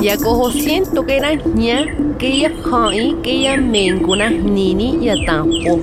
sensaixnextilistle. 0.00 0.04
Yakoho 0.04 0.50
siento 0.50 1.04
que 1.04 1.16
era 1.16 1.34
ña, 1.34 2.16
que 2.18 2.40
ya 2.40 2.52
hai, 2.72 3.16
que 3.22 3.42
ya 3.42 3.56
menguna 3.56 4.30
nini 4.30 4.98
ya 5.04 5.14
tampo. 5.26 5.78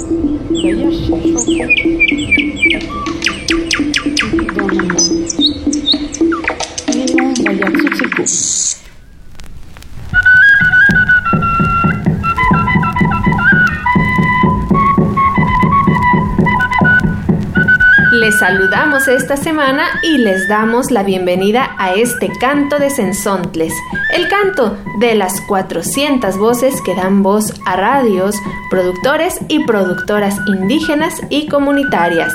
Saludamos 18.39 19.07
esta 19.07 19.35
semana 19.35 19.87
y 20.03 20.19
les 20.19 20.47
damos 20.47 20.91
la 20.91 21.01
bienvenida 21.01 21.75
a 21.79 21.95
este 21.95 22.29
canto 22.39 22.77
de 22.77 22.91
Sensontles, 22.91 23.73
el 24.13 24.27
canto 24.27 24.77
de 24.99 25.15
las 25.15 25.41
400 25.41 26.37
voces 26.37 26.79
que 26.83 26.93
dan 26.93 27.23
voz 27.23 27.51
a 27.65 27.75
radios, 27.77 28.35
productores 28.69 29.39
y 29.47 29.65
productoras 29.65 30.37
indígenas 30.45 31.15
y 31.31 31.47
comunitarias. 31.47 32.31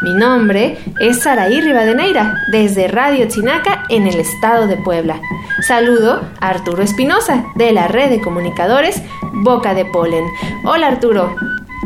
Mi 0.00 0.14
nombre 0.14 0.78
es 1.00 1.20
Saraí 1.20 1.60
Rivadeneira, 1.60 2.34
desde 2.50 2.88
Radio 2.88 3.28
Chinaca 3.28 3.84
en 3.90 4.06
el 4.06 4.20
estado 4.20 4.66
de 4.66 4.78
Puebla. 4.78 5.20
Saludo 5.60 6.22
a 6.40 6.48
Arturo 6.48 6.82
Espinosa, 6.82 7.44
de 7.56 7.72
la 7.72 7.88
red 7.88 8.08
de 8.08 8.22
comunicadores 8.22 9.02
Boca 9.34 9.74
de 9.74 9.84
Polen. 9.84 10.24
Hola 10.64 10.86
Arturo. 10.86 11.36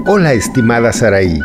Hola 0.05 0.35
estimada 0.35 0.93
Saraí. 0.93 1.41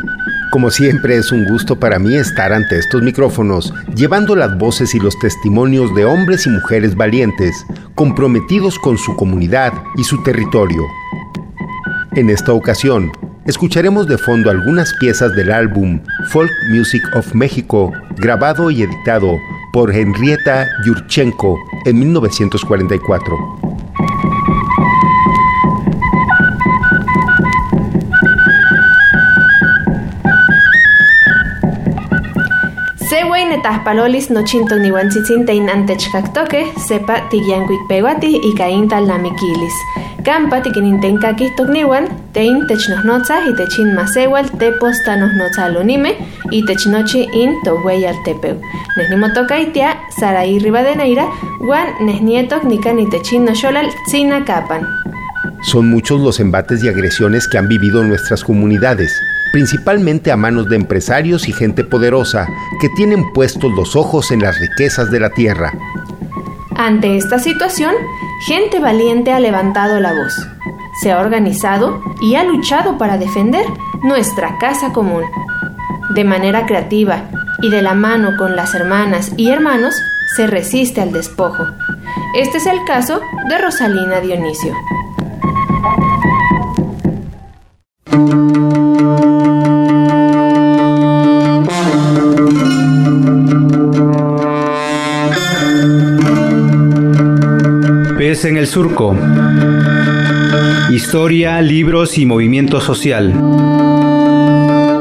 Como 0.52 0.70
siempre 0.70 1.16
es 1.16 1.32
un 1.32 1.46
gusto 1.46 1.80
para 1.80 1.98
mí 1.98 2.14
estar 2.18 2.52
ante 2.52 2.78
estos 2.78 3.02
micrófonos, 3.02 3.74
llevando 3.96 4.36
las 4.36 4.58
voces 4.58 4.94
y 4.94 5.00
los 5.00 5.18
testimonios 5.18 5.96
de 5.96 6.04
hombres 6.04 6.46
y 6.46 6.50
mujeres 6.50 6.94
valientes, 6.94 7.66
comprometidos 7.96 8.78
con 8.78 8.98
su 8.98 9.16
comunidad 9.16 9.72
y 9.96 10.04
su 10.04 10.22
territorio. 10.24 10.84
En 12.18 12.30
esta 12.30 12.52
ocasión, 12.52 13.14
escucharemos 13.46 14.10
de 14.10 14.18
fondo 14.18 14.52
algunas 14.52 14.94
piezas 15.00 15.34
del 15.38 15.54
álbum 15.54 16.02
Folk 16.32 16.52
Music 16.70 17.02
of 17.16 17.34
México, 17.34 17.94
grabado 18.18 18.70
y 18.72 18.84
editado 18.84 19.38
por 19.72 19.96
Henrietta 19.96 20.68
Yurchenko 20.86 21.58
en 21.86 21.98
1944. 21.98 23.82
Seway 33.12 33.44
netahpalolis 33.44 34.30
nochintok 34.31 34.80
niuantzitzinteh 34.80 35.59
antechkaktoke, 35.73 36.62
sepa 36.88 37.16
tiyankuik 37.30 37.81
pewati 37.90 38.40
ika 38.50 38.70
intal 38.72 39.03
namikilis. 39.03 39.76
Kampa 40.23 40.62
tikinintenkakih 40.64 41.52
tokniuan, 41.58 42.08
tein 42.31 42.64
technohnotzah 42.70 43.50
itech 43.52 43.76
in 43.84 43.92
masewal 43.98 44.48
tepos 44.62 44.96
tanohnotzalonimeh 45.03 46.16
itech 46.56 46.88
nochi 46.88 47.28
in 47.36 47.59
toweyaltepeu. 47.66 48.56
Neh 48.96 49.09
nimotokaitia 49.12 49.91
Saraí 50.19 50.63
Rivadeneira 50.63 51.28
uan 51.68 51.91
neh 52.06 52.22
nietok 52.24 52.63
nikan 52.63 53.03
itech 53.03 53.34
in 53.34 53.44
noxolal 53.44 53.91
tzinacapan. 54.07 54.88
Son 55.63 55.84
muchos 55.90 56.22
los 56.22 56.40
embates 56.40 56.81
y 56.81 56.88
agresiones 56.88 57.50
que 57.50 57.57
han 57.57 57.68
vivido 57.68 58.06
nuestras 58.06 58.41
comunidades, 58.46 59.12
principalmente 59.51 60.31
a 60.31 60.38
manos 60.38 60.69
de 60.69 60.75
empresarios 60.75 61.47
y 61.47 61.53
gente 61.53 61.84
poderosa 61.84 62.47
que 62.79 62.89
tienen 62.89 63.31
puestos 63.34 63.72
los 63.72 63.95
ojos 63.95 64.31
en 64.31 64.41
las 64.41 64.59
riquezas 64.59 65.12
de 65.12 65.19
la 65.19 65.29
tierra. 65.31 65.73
Ante 66.75 67.17
esta 67.17 67.38
situación, 67.38 67.94
gente 68.47 68.79
valiente 68.79 69.31
ha 69.31 69.39
levantado 69.39 70.00
la 70.00 70.13
voz, 70.13 70.34
se 71.01 71.12
ha 71.12 71.19
organizado 71.19 72.01
y 72.22 72.35
ha 72.35 72.44
luchado 72.44 72.97
para 72.97 73.17
defender 73.17 73.66
nuestra 74.03 74.57
casa 74.57 74.91
común. 74.94 75.23
De 76.16 76.23
manera 76.23 76.66
creativa 76.66 77.29
y 77.62 77.69
de 77.69 77.81
la 77.81 77.94
mano 77.94 78.35
con 78.38 78.56
las 78.56 78.73
hermanas 78.73 79.31
y 79.38 79.50
hermanos, 79.50 79.95
se 80.35 80.47
resiste 80.47 81.01
al 81.01 81.12
despojo. 81.12 81.66
Este 82.35 82.57
es 82.57 82.66
el 82.66 82.83
caso 82.85 83.22
de 83.50 83.57
Rosalina 83.57 84.19
Dionisio. 84.22 84.73
En 98.44 98.57
el 98.57 98.66
surco. 98.66 99.16
Historia, 100.91 101.62
libros 101.62 102.18
y 102.18 102.25
movimiento 102.25 102.81
social. 102.81 103.34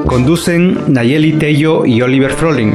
Conducen 0.06 0.78
Nayeli 0.88 1.32
Tello 1.34 1.86
y 1.86 2.02
Oliver 2.02 2.32
Froling. 2.32 2.74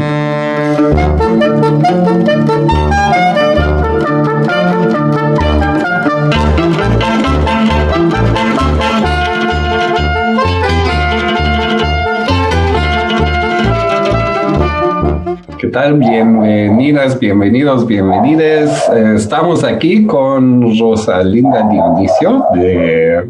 Bienvenidas, 15.76 17.20
bienvenidos, 17.20 17.86
bienvenidas. 17.86 18.88
Eh, 18.94 19.16
estamos 19.18 19.62
aquí 19.66 20.06
con 20.06 20.80
Rosalinda 20.80 21.68
Dionisio 21.70 22.46
de 22.54 23.18
eh, 23.18 23.24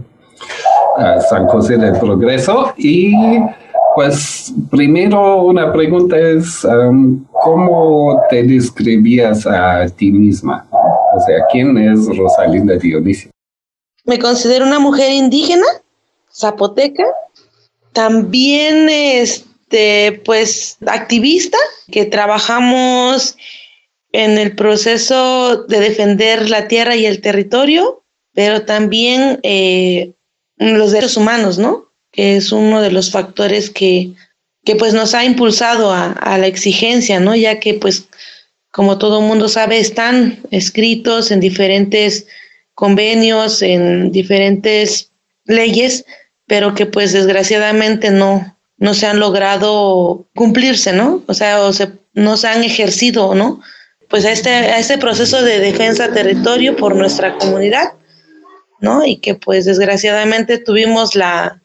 San 1.28 1.47
José 1.47 1.78
del 1.78 1.97
Progreso 1.97 2.72
y 2.78 3.16
pues 3.95 4.53
primero 4.69 5.41
una 5.41 5.73
pregunta 5.73 6.19
es 6.19 6.63
um, 6.66 7.25
¿cómo 7.31 8.22
te 8.29 8.44
describías 8.44 9.47
a 9.47 9.88
ti 9.88 10.12
misma? 10.12 10.67
O 10.69 11.19
sea, 11.22 11.38
¿quién 11.51 11.75
es 11.79 12.16
Rosalinda 12.16 12.75
Dionisio? 12.75 13.31
Me 14.03 14.19
considero 14.19 14.67
una 14.67 14.77
mujer 14.77 15.12
indígena, 15.13 15.66
zapoteca, 16.31 17.06
también 17.91 18.88
este, 18.88 19.55
pues 20.24 20.78
activista, 20.86 21.58
que 21.91 22.06
trabajamos 22.06 23.38
en 24.12 24.38
el 24.38 24.56
proceso 24.56 25.66
de 25.66 25.80
defender 25.80 26.50
la 26.50 26.68
tierra 26.68 26.96
y 26.96 27.06
el 27.06 27.22
territorio, 27.22 28.03
pero 28.34 28.63
también 28.63 29.40
eh, 29.44 30.13
los 30.58 30.91
derechos 30.91 31.18
humanos, 31.18 31.58
¿no? 31.58 31.91
Que 32.12 32.38
es 32.38 32.52
uno 32.52 32.81
de 32.81 32.91
los 32.91 33.12
factores 33.12 33.69
que, 33.69 34.13
que 34.63 34.75
pues 34.75 34.94
nos 34.94 35.13
ha 35.13 35.25
impulsado 35.25 35.92
a, 35.92 36.12
a 36.12 36.38
la 36.38 36.47
exigencia, 36.47 37.19
¿no? 37.19 37.36
Ya 37.36 37.59
que 37.59 37.74
pues 37.74 38.07
como 38.72 38.97
todo 38.97 39.22
mundo 39.22 39.47
sabe, 39.47 39.80
están 39.80 40.42
escritos 40.52 41.31
en 41.31 41.40
diferentes 41.40 42.27
convenios, 42.74 43.62
en 43.62 44.12
diferentes 44.12 45.12
leyes, 45.45 46.06
pero 46.45 46.75
que 46.75 46.86
pues 46.86 47.13
desgraciadamente 47.13 48.12
no, 48.12 48.55
no 48.77 48.94
se 48.94 49.06
han 49.07 49.19
logrado 49.19 50.27
cumplirse, 50.36 50.94
¿no? 50.94 51.24
O 51.27 51.33
sea, 51.33 51.62
o 51.62 51.74
se, 51.74 51.94
no 52.13 52.38
se 52.38 52.48
han 52.48 52.63
ejercido, 52.63 53.36
¿no? 53.36 53.62
Pues 54.10 54.25
a 54.25 54.31
este, 54.31 54.50
a 54.50 54.80
este 54.80 54.98
proceso 54.98 55.42
de 55.42 55.60
defensa 55.60 56.12
territorio 56.12 56.75
por 56.75 56.95
nuestra 56.95 57.38
comunidad, 57.38 57.94
¿no? 58.80 59.06
Y 59.06 59.18
que 59.18 59.36
pues 59.36 59.66
desgraciadamente 59.66 60.57
tuvimos 60.57 61.16
la, 61.16 61.62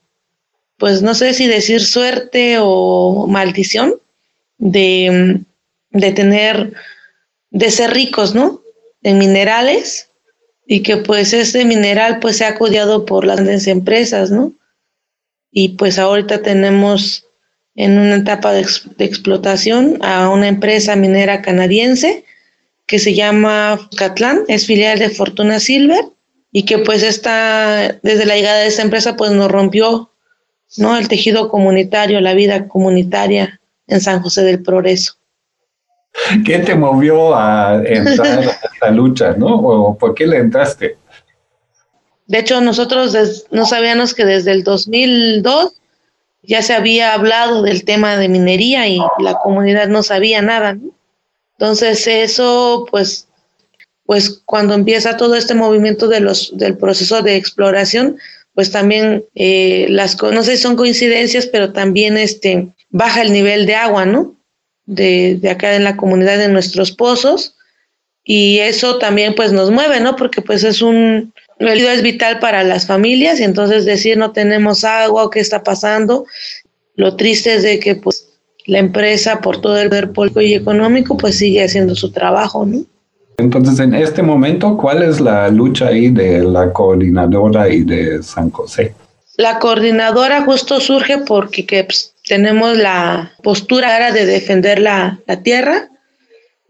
pues 0.78 1.02
no 1.02 1.14
sé 1.14 1.34
si 1.34 1.46
decir 1.46 1.84
suerte 1.84 2.56
o 2.60 3.26
maldición 3.28 3.94
de, 4.58 5.40
de 5.90 6.12
tener, 6.12 6.72
de 7.50 7.70
ser 7.70 7.92
ricos, 7.92 8.34
¿no? 8.34 8.62
En 9.02 9.18
minerales 9.18 10.08
y 10.66 10.82
que 10.82 10.98
pues 10.98 11.32
este 11.32 11.64
mineral 11.64 12.20
pues 12.20 12.36
se 12.36 12.44
ha 12.44 12.56
codiado 12.56 13.04
por 13.04 13.26
las 13.26 13.36
grandes 13.40 13.66
empresas, 13.66 14.30
¿no? 14.30 14.52
Y 15.52 15.70
pues 15.70 15.98
ahorita 15.98 16.42
tenemos 16.42 17.26
en 17.74 17.98
una 17.98 18.16
etapa 18.16 18.52
de, 18.52 18.60
ex, 18.60 18.88
de, 18.96 19.04
explotación 19.04 19.98
a 20.02 20.28
una 20.28 20.48
empresa 20.48 20.96
minera 20.96 21.42
canadiense 21.42 22.24
que 22.86 22.98
se 22.98 23.14
llama 23.14 23.88
Catlán, 23.96 24.42
es 24.48 24.66
filial 24.66 24.98
de 24.98 25.10
Fortuna 25.10 25.60
Silver 25.60 26.04
y 26.52 26.64
que 26.64 26.78
pues 26.78 27.02
esta, 27.02 27.98
desde 28.02 28.26
la 28.26 28.36
llegada 28.36 28.58
de 28.58 28.66
esta 28.66 28.82
empresa 28.82 29.16
pues 29.16 29.30
nos 29.30 29.50
rompió, 29.50 30.10
¿no? 30.76 30.96
El 30.96 31.08
tejido 31.08 31.48
comunitario, 31.48 32.20
la 32.20 32.34
vida 32.34 32.66
comunitaria 32.66 33.60
en 33.86 34.00
San 34.00 34.20
José 34.20 34.42
del 34.42 34.62
Progreso. 34.62 35.14
¿Qué 36.44 36.58
te 36.58 36.74
movió 36.74 37.34
a 37.36 37.80
entrar 37.84 38.40
a 38.40 38.40
esta 38.72 38.90
lucha, 38.90 39.34
no? 39.36 39.54
¿O 39.56 39.96
por 39.96 40.14
qué 40.14 40.26
le 40.26 40.38
entraste? 40.38 40.96
De 42.30 42.38
hecho, 42.38 42.60
nosotros 42.60 43.44
no 43.50 43.66
sabíamos 43.66 44.14
que 44.14 44.24
desde 44.24 44.52
el 44.52 44.62
2002 44.62 45.72
ya 46.44 46.62
se 46.62 46.74
había 46.74 47.12
hablado 47.12 47.62
del 47.62 47.84
tema 47.84 48.16
de 48.16 48.28
minería 48.28 48.86
y 48.86 49.00
la 49.18 49.34
comunidad 49.42 49.88
no 49.88 50.04
sabía 50.04 50.40
nada. 50.40 50.74
¿no? 50.74 50.92
Entonces 51.58 52.06
eso, 52.06 52.86
pues, 52.88 53.26
pues 54.06 54.42
cuando 54.44 54.74
empieza 54.74 55.16
todo 55.16 55.34
este 55.34 55.54
movimiento 55.54 56.06
de 56.06 56.20
los, 56.20 56.56
del 56.56 56.78
proceso 56.78 57.20
de 57.20 57.34
exploración, 57.34 58.16
pues 58.54 58.70
también 58.70 59.24
eh, 59.34 59.86
las, 59.88 60.16
no 60.22 60.44
sé 60.44 60.56
si 60.56 60.62
son 60.62 60.76
coincidencias, 60.76 61.48
pero 61.48 61.72
también 61.72 62.16
este, 62.16 62.68
baja 62.90 63.22
el 63.22 63.32
nivel 63.32 63.66
de 63.66 63.74
agua, 63.74 64.06
¿no? 64.06 64.36
De, 64.86 65.34
de 65.34 65.50
acá 65.50 65.74
en 65.74 65.82
la 65.82 65.96
comunidad 65.96 66.38
de 66.38 66.48
nuestros 66.48 66.92
pozos 66.92 67.56
y 68.22 68.60
eso 68.60 68.98
también 68.98 69.34
pues 69.34 69.52
nos 69.52 69.72
mueve, 69.72 69.98
¿no? 69.98 70.14
Porque 70.14 70.42
pues 70.42 70.62
es 70.62 70.80
un, 70.80 71.32
el 71.68 71.80
es 71.80 72.02
vital 72.02 72.38
para 72.38 72.64
las 72.64 72.86
familias 72.86 73.38
y 73.38 73.44
entonces 73.44 73.84
decir 73.84 74.16
no 74.16 74.32
tenemos 74.32 74.84
agua, 74.84 75.30
qué 75.30 75.40
está 75.40 75.62
pasando. 75.62 76.24
Lo 76.96 77.16
triste 77.16 77.54
es 77.54 77.62
de 77.62 77.78
que 77.78 77.96
pues 77.96 78.26
la 78.66 78.78
empresa 78.78 79.40
por 79.40 79.60
todo 79.60 79.78
el 79.78 79.88
ver 79.88 80.12
político 80.12 80.40
y 80.40 80.54
económico 80.54 81.16
pues 81.16 81.36
sigue 81.38 81.62
haciendo 81.62 81.94
su 81.94 82.10
trabajo, 82.10 82.64
¿no? 82.64 82.84
Entonces, 83.38 83.78
en 83.80 83.94
este 83.94 84.22
momento, 84.22 84.76
¿cuál 84.76 85.02
es 85.02 85.18
la 85.18 85.48
lucha 85.48 85.88
ahí 85.88 86.10
de 86.10 86.42
la 86.42 86.72
coordinadora 86.72 87.70
y 87.70 87.84
de 87.84 88.22
San 88.22 88.50
José? 88.50 88.94
La 89.38 89.58
coordinadora 89.58 90.42
justo 90.42 90.78
surge 90.78 91.18
porque 91.18 91.64
que, 91.64 91.84
pues, 91.84 92.14
tenemos 92.26 92.76
la 92.76 93.32
postura 93.42 94.12
de 94.12 94.26
defender 94.26 94.78
la, 94.80 95.18
la 95.26 95.42
tierra, 95.42 95.88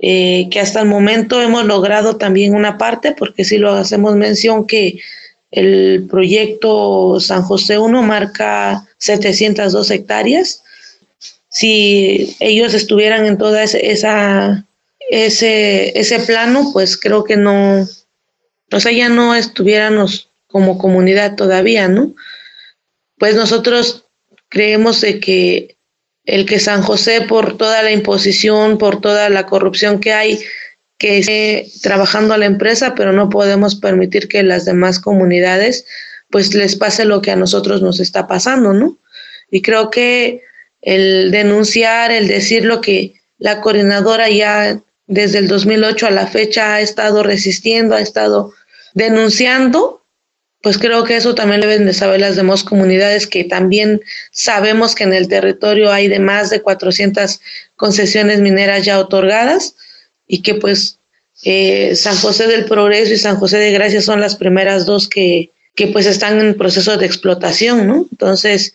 eh, 0.02 0.48
que 0.50 0.60
hasta 0.60 0.80
el 0.80 0.88
momento 0.88 1.40
hemos 1.40 1.64
logrado 1.64 2.16
también 2.16 2.54
una 2.54 2.78
parte, 2.78 3.12
porque 3.12 3.44
si 3.44 3.58
lo 3.58 3.72
hacemos 3.72 4.16
mención 4.16 4.66
que 4.66 4.98
el 5.50 6.06
proyecto 6.08 7.18
San 7.20 7.42
José 7.42 7.78
1 7.78 8.02
marca 8.02 8.86
702 8.98 9.90
hectáreas. 9.90 10.62
Si 11.48 12.36
ellos 12.38 12.74
estuvieran 12.74 13.26
en 13.26 13.36
toda 13.36 13.64
esa 13.64 14.64
ese, 15.10 15.98
ese 15.98 16.20
plano, 16.20 16.70
pues 16.72 16.96
creo 16.96 17.24
que 17.24 17.36
no, 17.36 17.82
o 18.72 18.80
sea, 18.80 18.92
ya 18.92 19.08
no 19.08 19.34
estuviéramos 19.34 20.30
como 20.46 20.78
comunidad 20.78 21.34
todavía, 21.34 21.88
¿no? 21.88 22.14
Pues 23.18 23.34
nosotros 23.34 24.06
creemos 24.48 25.00
de 25.00 25.18
que 25.18 25.76
el 26.30 26.46
que 26.46 26.60
San 26.60 26.82
José, 26.82 27.22
por 27.22 27.56
toda 27.56 27.82
la 27.82 27.90
imposición, 27.90 28.78
por 28.78 29.00
toda 29.00 29.28
la 29.30 29.46
corrupción 29.46 29.98
que 29.98 30.12
hay, 30.12 30.40
que 30.96 31.18
esté 31.18 31.66
trabajando 31.82 32.34
a 32.34 32.38
la 32.38 32.46
empresa, 32.46 32.94
pero 32.94 33.12
no 33.12 33.28
podemos 33.30 33.74
permitir 33.74 34.28
que 34.28 34.44
las 34.44 34.64
demás 34.64 35.00
comunidades 35.00 35.86
pues 36.30 36.54
les 36.54 36.76
pase 36.76 37.04
lo 37.04 37.20
que 37.20 37.32
a 37.32 37.36
nosotros 37.36 37.82
nos 37.82 37.98
está 37.98 38.28
pasando, 38.28 38.72
¿no? 38.72 38.98
Y 39.50 39.62
creo 39.62 39.90
que 39.90 40.42
el 40.82 41.32
denunciar, 41.32 42.12
el 42.12 42.28
decir 42.28 42.64
lo 42.64 42.80
que 42.80 43.14
la 43.38 43.60
coordinadora 43.60 44.28
ya 44.28 44.80
desde 45.08 45.38
el 45.38 45.48
2008 45.48 46.06
a 46.06 46.10
la 46.12 46.28
fecha 46.28 46.74
ha 46.74 46.80
estado 46.80 47.24
resistiendo, 47.24 47.96
ha 47.96 48.00
estado 48.00 48.52
denunciando, 48.94 49.99
pues 50.62 50.78
creo 50.78 51.04
que 51.04 51.16
eso 51.16 51.34
también 51.34 51.60
deben 51.60 51.86
de 51.86 51.94
saber 51.94 52.20
las 52.20 52.36
demás 52.36 52.64
comunidades 52.64 53.26
que 53.26 53.44
también 53.44 54.00
sabemos 54.30 54.94
que 54.94 55.04
en 55.04 55.14
el 55.14 55.28
territorio 55.28 55.90
hay 55.90 56.08
de 56.08 56.18
más 56.18 56.50
de 56.50 56.60
400 56.60 57.40
concesiones 57.76 58.40
mineras 58.40 58.84
ya 58.84 58.98
otorgadas 58.98 59.74
y 60.26 60.42
que 60.42 60.54
pues 60.54 60.98
eh, 61.44 61.96
San 61.96 62.16
José 62.16 62.46
del 62.46 62.66
Progreso 62.66 63.14
y 63.14 63.16
San 63.16 63.36
José 63.36 63.56
de 63.56 63.72
Gracia 63.72 64.02
son 64.02 64.20
las 64.20 64.36
primeras 64.36 64.84
dos 64.84 65.08
que, 65.08 65.50
que 65.74 65.86
pues 65.86 66.04
están 66.04 66.38
en 66.38 66.56
proceso 66.56 66.98
de 66.98 67.06
explotación, 67.06 67.86
¿no? 67.86 68.06
Entonces, 68.10 68.74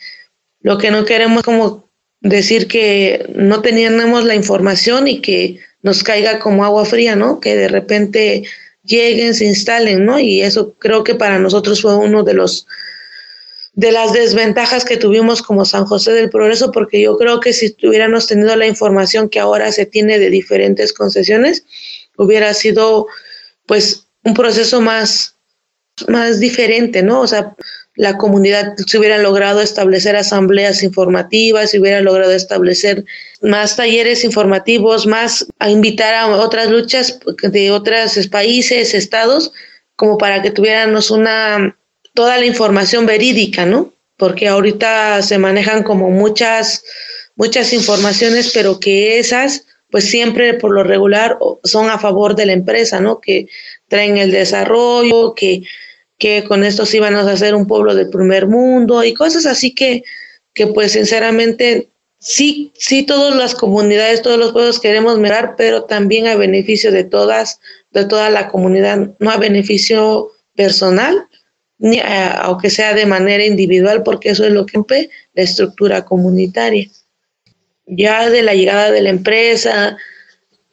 lo 0.61 0.79
que 0.79 0.89
no 0.89 1.05
queremos 1.05 1.43
como 1.43 1.87
decir 2.21 2.67
que 2.67 3.29
no 3.35 3.61
teníamos 3.61 4.25
la 4.25 4.33
información 4.33 5.07
y 5.07 5.21
que 5.21 5.59
nos 5.83 6.01
caiga 6.03 6.39
como 6.39 6.65
agua 6.65 6.85
fría, 6.85 7.15
¿no? 7.15 7.39
Que 7.39 7.55
de 7.55 7.67
repente 7.67 8.43
lleguen, 8.85 9.33
se 9.33 9.45
instalen, 9.45 10.05
¿no? 10.05 10.19
Y 10.19 10.41
eso 10.41 10.73
creo 10.79 11.03
que 11.03 11.15
para 11.15 11.39
nosotros 11.39 11.81
fue 11.81 11.95
uno 11.95 12.23
de 12.23 12.33
los 12.33 12.67
de 13.73 13.91
las 13.91 14.13
desventajas 14.13 14.85
que 14.85 14.95
tuvimos 14.95 15.41
como 15.41 15.65
San 15.65 15.85
José 15.85 16.13
del 16.13 16.29
Progreso, 16.29 16.71
porque 16.71 17.01
yo 17.01 17.17
creo 17.17 17.41
que 17.41 17.51
si 17.51 17.71
tuviéramos 17.71 18.25
tenido 18.25 18.55
la 18.55 18.67
información 18.67 19.27
que 19.27 19.39
ahora 19.39 19.69
se 19.73 19.85
tiene 19.85 20.17
de 20.17 20.29
diferentes 20.29 20.93
concesiones, 20.93 21.65
hubiera 22.15 22.53
sido 22.53 23.07
pues 23.65 24.07
un 24.23 24.33
proceso 24.33 24.79
más, 24.79 25.35
más 26.07 26.39
diferente, 26.39 27.03
¿no? 27.03 27.19
O 27.19 27.27
sea, 27.27 27.53
la 27.95 28.17
comunidad 28.17 28.73
se 28.85 28.97
hubiera 28.97 29.17
logrado 29.17 29.61
establecer 29.61 30.15
asambleas 30.15 30.83
informativas, 30.83 31.71
se 31.71 31.79
hubiera 31.79 32.01
logrado 32.01 32.33
establecer 32.33 33.05
más 33.41 33.77
talleres 33.77 34.23
informativos, 34.23 35.07
más 35.07 35.45
a 35.59 35.69
invitar 35.69 36.13
a 36.13 36.27
otras 36.27 36.69
luchas 36.69 37.19
de 37.41 37.71
otros 37.71 38.27
países, 38.27 38.93
estados, 38.93 39.53
como 39.95 40.17
para 40.17 40.41
que 40.41 40.51
tuviéramos 40.51 41.09
una 41.09 41.77
toda 42.13 42.37
la 42.37 42.45
información 42.45 43.05
verídica, 43.05 43.65
¿no? 43.65 43.93
Porque 44.17 44.47
ahorita 44.47 45.21
se 45.21 45.37
manejan 45.37 45.83
como 45.83 46.09
muchas 46.09 46.83
muchas 47.35 47.73
informaciones, 47.73 48.51
pero 48.53 48.79
que 48.79 49.19
esas 49.19 49.65
pues 49.89 50.09
siempre 50.09 50.55
por 50.55 50.73
lo 50.73 50.83
regular 50.83 51.37
son 51.63 51.89
a 51.89 51.99
favor 51.99 52.35
de 52.35 52.45
la 52.45 52.53
empresa, 52.53 52.99
¿no? 52.99 53.21
Que 53.21 53.47
traen 53.87 54.17
el 54.17 54.31
desarrollo, 54.31 55.33
que 55.33 55.63
que 56.17 56.43
con 56.43 56.63
esto 56.63 56.85
sí 56.85 56.99
van 56.99 57.15
a 57.15 57.29
hacer 57.29 57.55
un 57.55 57.67
pueblo 57.67 57.93
del 57.93 58.09
primer 58.09 58.47
mundo 58.47 59.03
y 59.03 59.13
cosas 59.13 59.45
así 59.45 59.73
que, 59.73 60.03
que 60.53 60.67
pues 60.67 60.93
sinceramente 60.93 61.89
sí, 62.19 62.71
sí 62.75 63.03
todas 63.03 63.35
las 63.35 63.53
comunidades, 63.53 64.21
todos 64.21 64.37
los 64.37 64.51
pueblos 64.51 64.79
queremos 64.79 65.19
mejorar, 65.19 65.55
pero 65.57 65.83
también 65.83 66.27
a 66.27 66.35
beneficio 66.35 66.91
de 66.91 67.03
todas, 67.03 67.59
de 67.91 68.05
toda 68.05 68.29
la 68.29 68.47
comunidad, 68.47 69.11
no 69.19 69.29
a 69.29 69.37
beneficio 69.37 70.31
personal, 70.55 71.27
ni 71.77 71.99
aunque 71.99 72.69
sea 72.69 72.93
de 72.93 73.05
manera 73.05 73.45
individual, 73.45 74.03
porque 74.03 74.29
eso 74.29 74.45
es 74.45 74.51
lo 74.51 74.65
que 74.65 74.81
la 75.33 75.43
estructura 75.43 76.05
comunitaria. 76.05 76.89
Ya 77.85 78.29
de 78.29 78.41
la 78.41 78.53
llegada 78.55 78.89
de 78.91 79.01
la 79.01 79.09
empresa 79.09 79.97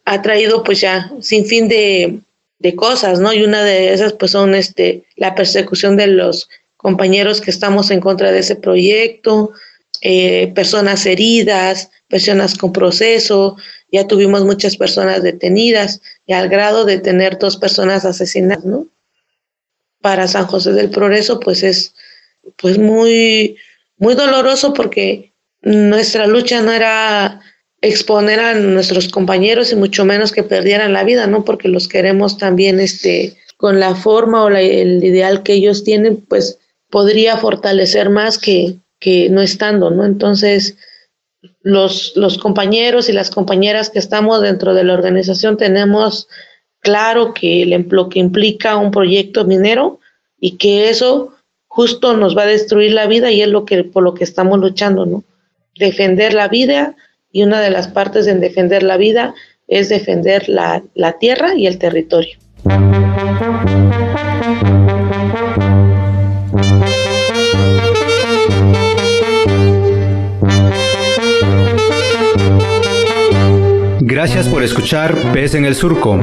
ha 0.05 0.23
traído 0.23 0.63
pues 0.63 0.81
ya 0.81 1.13
sin 1.21 1.45
fin 1.45 1.69
de, 1.69 2.21
de 2.63 2.77
cosas, 2.77 3.21
¿no? 3.21 3.33
Y 3.33 3.43
una 3.43 3.65
de 3.65 3.93
esas 3.93 4.13
pues 4.15 4.31
son 4.31 4.55
este, 4.55 5.05
la 5.17 5.35
persecución 5.35 5.97
de 5.97 6.07
los 6.07 6.49
compañeros 6.77 7.41
que 7.41 7.51
estamos 7.51 7.91
en 7.91 8.01
contra 8.01 8.33
de 8.33 8.39
ese 8.39 8.57
proyecto, 8.57 9.53
eh, 10.01 10.53
personas 10.55 11.05
heridas, 11.07 11.91
personas 12.09 12.57
con 12.57 12.73
proceso, 12.73 13.57
ya 13.91 14.07
tuvimos 14.07 14.45
muchas 14.45 14.77
personas 14.77 15.23
detenidas 15.23 16.01
y 16.27 16.33
al 16.33 16.49
grado 16.49 16.85
de 16.85 16.99
tener 16.99 17.39
dos 17.39 17.57
personas 17.57 18.05
asesinadas, 18.05 18.65
¿no? 18.65 18.87
Para 20.01 20.27
San 20.29 20.47
José 20.47 20.73
del 20.73 20.91
Progreso 20.91 21.41
pues 21.41 21.63
es 21.63 21.95
pues 22.57 22.79
muy, 22.79 23.57
muy 23.99 24.15
doloroso 24.15 24.73
porque 24.73 25.33
nuestra 25.63 26.27
lucha 26.27 26.63
no 26.63 26.73
era 26.73 27.41
exponer 27.83 28.41
a 28.41 28.55
nuestros 28.55 29.09
compañeros 29.09 29.73
y 29.73 29.77
mucho 29.77 30.05
menos 30.05 30.33
que 30.33 30.45
perdieran 30.45 30.93
la 30.93 31.05
vida, 31.05 31.27
¿no? 31.27 31.45
Porque 31.45 31.69
los 31.69 31.89
queremos 31.89 32.39
también, 32.39 32.81
este, 32.81 33.37
con 33.57 33.81
la 33.81 33.95
forma 33.95 34.45
o 34.45 34.49
el 34.49 35.05
ideal 35.05 35.43
que 35.43 35.55
ellos 35.55 35.85
tienen, 35.85 36.25
pues 36.29 36.59
podría 36.91 37.37
fortalecer 37.37 38.09
más 38.09 38.39
que, 38.39 38.77
que 39.01 39.29
no 39.31 39.43
estando, 39.43 39.91
¿no? 39.91 40.05
Entonces, 40.07 40.77
los, 41.63 42.13
los 42.17 42.39
compañeros 42.39 43.09
y 43.09 43.13
las 43.13 43.31
compañeras 43.31 43.91
que 43.91 43.99
estamos 43.99 44.41
dentro 44.41 44.75
de 44.75 44.85
la 44.85 44.95
organización 44.95 45.57
tenemos 45.57 46.29
claro 46.81 47.35
que 47.35 47.65
lo 47.89 48.09
que 48.09 48.19
implica 48.21 48.77
un 48.77 48.91
proyecto 48.91 49.45
minero 49.45 50.01
y 50.41 50.57
que 50.57 50.89
eso 50.89 51.35
justo 51.67 52.17
nos 52.17 52.37
va 52.37 52.43
a 52.43 52.47
destruir 52.47 52.93
la 52.93 53.07
vida 53.07 53.31
y 53.31 53.43
es 53.43 53.49
lo 53.49 53.65
que 53.65 53.83
por 53.83 54.03
lo 54.03 54.15
que 54.15 54.25
estamos 54.25 54.59
luchando, 54.59 55.07
¿no? 55.07 55.25
Defender 55.77 56.35
la 56.35 56.49
vida, 56.49 56.95
y 57.33 57.43
una 57.43 57.61
de 57.61 57.71
las 57.71 57.89
partes 57.89 58.27
en 58.27 58.41
defender 58.41 58.83
la 58.83 58.97
vida 58.97 59.35
es 59.67 59.89
defender 59.89 60.49
la, 60.49 60.83
la 60.95 61.19
tierra 61.19 61.55
y 61.57 61.67
el 61.67 61.79
territorio. 61.79 62.37
Gracias 74.01 74.47
por 74.47 74.63
escuchar 74.63 75.17
Pez 75.33 75.55
en 75.55 75.65
el 75.65 75.75
Surco. 75.75 76.21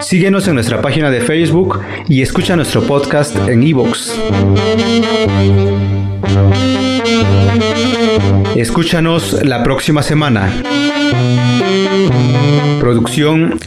Síguenos 0.00 0.46
en 0.46 0.54
nuestra 0.54 0.80
página 0.80 1.10
de 1.10 1.20
Facebook 1.20 1.80
y 2.08 2.22
escucha 2.22 2.54
nuestro 2.54 2.82
podcast 2.82 3.36
en 3.48 3.62
iVoox. 3.62 4.12
Escúchanos 8.56 9.44
la 9.44 9.64
próxima 9.64 10.02
semana. 10.04 10.52
Producción 12.78 13.58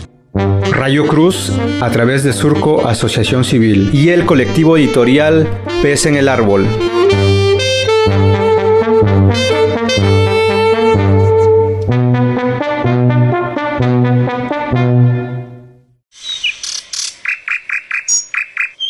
Rayo 0.72 1.08
Cruz 1.08 1.52
a 1.82 1.92
través 1.92 2.24
de 2.24 2.32
Surco 2.32 2.88
Asociación 2.88 3.44
Civil 3.44 3.90
y 3.94 4.10
el 4.10 4.26
colectivo 4.26 4.78
editorial 4.78 5.48
Pez 5.82 6.06
en 6.06 6.16
el 6.16 6.30
Árbol. 6.30 6.68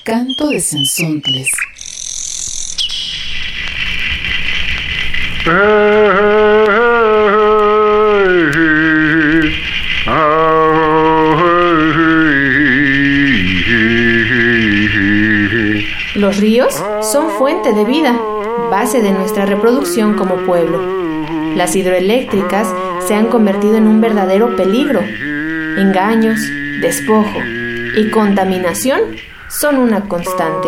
Canto 0.03 0.49
de 0.49 0.61
Sensontles. 0.61 1.49
Los 16.15 16.37
ríos 16.37 16.73
son 17.01 17.29
fuente 17.29 17.71
de 17.71 17.85
vida, 17.85 18.19
base 18.69 19.01
de 19.01 19.11
nuestra 19.11 19.45
reproducción 19.45 20.15
como 20.15 20.35
pueblo. 20.45 20.81
Las 21.55 21.75
hidroeléctricas 21.75 22.67
se 23.07 23.15
han 23.15 23.27
convertido 23.27 23.77
en 23.77 23.87
un 23.87 24.01
verdadero 24.01 24.55
peligro. 24.57 24.99
Engaños, 25.77 26.41
despojo 26.81 27.39
y 27.95 28.09
contaminación 28.09 28.99
son 29.47 29.77
una 29.77 30.01
constante. 30.09 30.67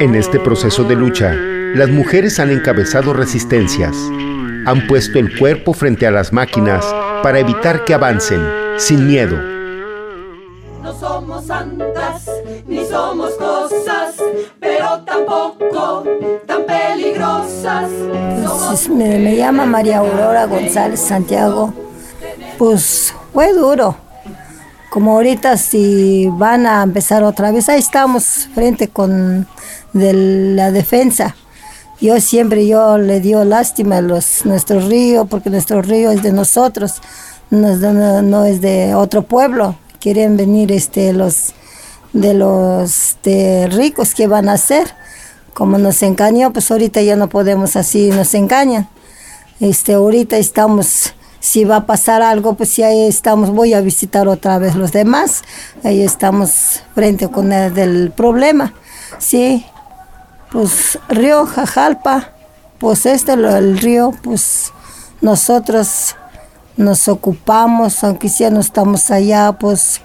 En 0.00 0.16
este 0.16 0.40
proceso 0.40 0.82
de 0.82 0.96
lucha, 0.96 1.36
las 1.74 1.88
mujeres 1.88 2.38
han 2.38 2.50
encabezado 2.50 3.14
resistencias. 3.14 3.96
Han 4.66 4.86
puesto 4.86 5.18
el 5.18 5.38
cuerpo 5.38 5.72
frente 5.72 6.06
a 6.06 6.10
las 6.10 6.32
máquinas 6.32 6.84
para 7.22 7.38
evitar 7.38 7.84
que 7.84 7.94
avancen, 7.94 8.46
sin 8.76 9.06
miedo. 9.06 9.36
No 10.82 10.92
somos 10.98 11.46
santas, 11.46 12.30
ni 12.66 12.84
somos 12.84 13.32
cosas, 13.34 14.16
pero 14.60 15.00
tampoco 15.06 16.04
tan 16.46 16.64
peligrosas. 16.66 17.90
Pues, 18.68 18.88
me, 18.88 19.18
me 19.18 19.36
llama 19.36 19.64
María 19.64 19.98
Aurora 19.98 20.44
González 20.44 21.00
Santiago. 21.00 21.72
Pues 22.58 23.14
fue 23.32 23.52
duro. 23.54 23.96
Como 24.90 25.12
ahorita 25.12 25.56
si 25.56 26.28
van 26.32 26.66
a 26.66 26.82
empezar 26.82 27.22
otra 27.22 27.50
vez, 27.50 27.70
ahí 27.70 27.78
estamos 27.78 28.48
frente 28.54 28.88
con 28.88 29.46
de 29.94 30.12
la 30.54 30.70
defensa. 30.70 31.34
Yo 32.02 32.20
siempre 32.20 32.66
yo 32.66 32.98
le 32.98 33.20
dio 33.20 33.44
lástima 33.44 33.98
a 33.98 34.00
los, 34.00 34.44
nuestro 34.44 34.80
río, 34.80 35.26
porque 35.26 35.50
nuestro 35.50 35.82
río 35.82 36.10
es 36.10 36.20
de 36.24 36.32
nosotros, 36.32 37.00
no 37.50 38.44
es 38.44 38.60
de, 38.60 38.96
otro 38.96 39.22
pueblo. 39.22 39.76
Quieren 40.00 40.36
venir 40.36 40.72
este, 40.72 41.12
los 41.12 41.54
de 42.12 42.34
los 42.34 43.18
de 43.22 43.68
ricos 43.68 44.16
que 44.16 44.26
van 44.26 44.48
a 44.48 44.54
hacer. 44.54 44.92
Como 45.54 45.78
nos 45.78 46.02
engañó, 46.02 46.52
pues 46.52 46.72
ahorita 46.72 47.00
ya 47.02 47.14
no 47.14 47.28
podemos 47.28 47.76
así, 47.76 48.08
nos 48.08 48.34
engañan. 48.34 48.88
Este, 49.60 49.92
ahorita 49.94 50.38
estamos 50.38 51.14
si 51.38 51.64
va 51.64 51.76
a 51.76 51.86
pasar 51.86 52.20
algo, 52.20 52.54
pues 52.54 52.70
si 52.70 52.82
ahí 52.82 53.06
estamos, 53.06 53.50
voy 53.50 53.74
a 53.74 53.80
visitar 53.80 54.26
otra 54.26 54.58
vez 54.58 54.74
los 54.74 54.90
demás, 54.90 55.42
ahí 55.84 56.02
estamos 56.02 56.82
frente 56.94 57.28
con 57.28 57.52
el 57.52 58.12
problema, 58.12 58.74
sí, 59.18 59.66
pues 60.52 60.98
río 61.08 61.46
Jajalpa, 61.46 62.32
pues 62.78 63.06
este 63.06 63.32
el 63.32 63.78
río, 63.78 64.12
pues 64.22 64.70
nosotros 65.22 66.14
nos 66.76 67.08
ocupamos, 67.08 68.04
aunque 68.04 68.28
ya 68.28 68.50
no 68.50 68.60
estamos 68.60 69.10
allá, 69.10 69.52
pues 69.52 70.02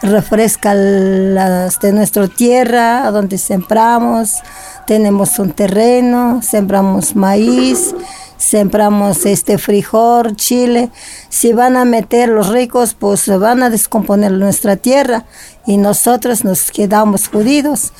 refresca 0.00 0.74
de 0.74 1.92
nuestra 1.92 2.28
tierra, 2.28 3.10
donde 3.10 3.36
sembramos, 3.36 4.42
tenemos 4.86 5.38
un 5.38 5.52
terreno, 5.52 6.40
sembramos 6.42 7.14
maíz, 7.14 7.94
sembramos 8.38 9.26
este 9.26 9.58
frijol, 9.58 10.36
chile, 10.36 10.90
si 11.28 11.52
van 11.52 11.76
a 11.76 11.84
meter 11.84 12.30
los 12.30 12.48
ricos, 12.48 12.94
pues 12.94 13.26
van 13.38 13.62
a 13.62 13.70
descomponer 13.70 14.32
nuestra 14.32 14.76
tierra 14.76 15.24
y 15.66 15.76
nosotros 15.76 16.44
nos 16.44 16.70
quedamos 16.70 17.28
jodidos. 17.28 17.92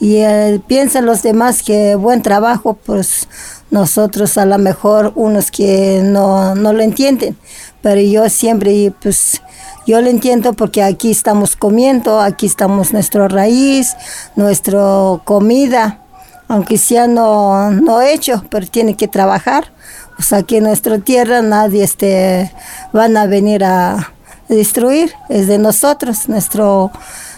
Y 0.00 0.16
eh, 0.16 0.60
piensan 0.66 1.06
los 1.06 1.22
demás 1.22 1.62
que 1.62 1.94
buen 1.94 2.22
trabajo, 2.22 2.74
pues 2.74 3.28
nosotros 3.70 4.38
a 4.38 4.46
lo 4.46 4.58
mejor 4.58 5.12
unos 5.16 5.50
que 5.50 6.00
no, 6.04 6.54
no 6.54 6.72
lo 6.72 6.82
entienden, 6.82 7.36
pero 7.82 8.00
yo 8.00 8.28
siempre, 8.28 8.92
pues 9.02 9.42
yo 9.86 10.00
lo 10.00 10.08
entiendo 10.08 10.52
porque 10.52 10.82
aquí 10.82 11.10
estamos 11.10 11.56
comiendo, 11.56 12.20
aquí 12.20 12.46
estamos 12.46 12.92
nuestra 12.92 13.26
raíz, 13.28 13.96
nuestra 14.36 14.80
comida, 15.24 16.00
aunque 16.46 16.78
sea 16.78 17.06
no, 17.06 17.70
no 17.72 18.00
hecho, 18.00 18.44
pero 18.50 18.66
tiene 18.66 18.96
que 18.96 19.08
trabajar 19.08 19.72
pues 20.18 20.32
aquí 20.32 20.56
en 20.56 20.64
nuestra 20.64 20.98
tierra 20.98 21.42
nadie 21.42 21.84
este, 21.84 22.52
van 22.92 23.16
a 23.16 23.26
venir 23.26 23.62
a 23.62 24.12
destruir, 24.48 25.12
es 25.28 25.46
de 25.46 25.58
nosotros, 25.58 26.28
nuestro, 26.28 26.90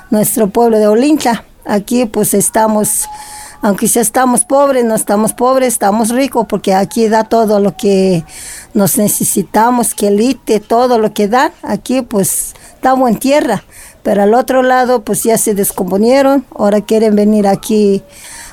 nuestro 0.09 0.49
pueblo 0.49 0.79
de 0.79 0.87
Olincha. 0.87 1.45
Aquí 1.71 2.05
pues 2.05 2.35
estamos, 2.35 3.05
aunque 3.63 3.87
ya 3.87 4.01
estamos 4.01 4.45
pobres, 4.45 4.85
no 4.85 4.97
estamos 4.97 5.33
pobres, 5.35 5.73
estamos 5.73 6.09
ricos, 6.09 6.47
porque 6.49 6.75
aquí 6.75 7.07
da 7.07 7.23
todo 7.23 7.61
lo 7.61 7.77
que 7.77 8.25
nos 8.75 8.99
necesitamos, 8.99 9.95
que 9.95 10.09
elite, 10.09 10.59
todo 10.59 10.99
lo 10.99 11.15
que 11.15 11.29
da, 11.29 11.53
aquí 11.63 12.03
pues 12.03 12.55
estamos 12.75 13.09
en 13.09 13.19
tierra. 13.21 13.63
Pero 14.03 14.23
al 14.23 14.35
otro 14.35 14.65
lado 14.65 15.05
pues 15.05 15.23
ya 15.23 15.39
se 15.39 15.55
descomponieron, 15.55 16.45
ahora 16.57 16.81
quieren 16.81 17.15
venir 17.15 17.47
aquí 17.47 18.03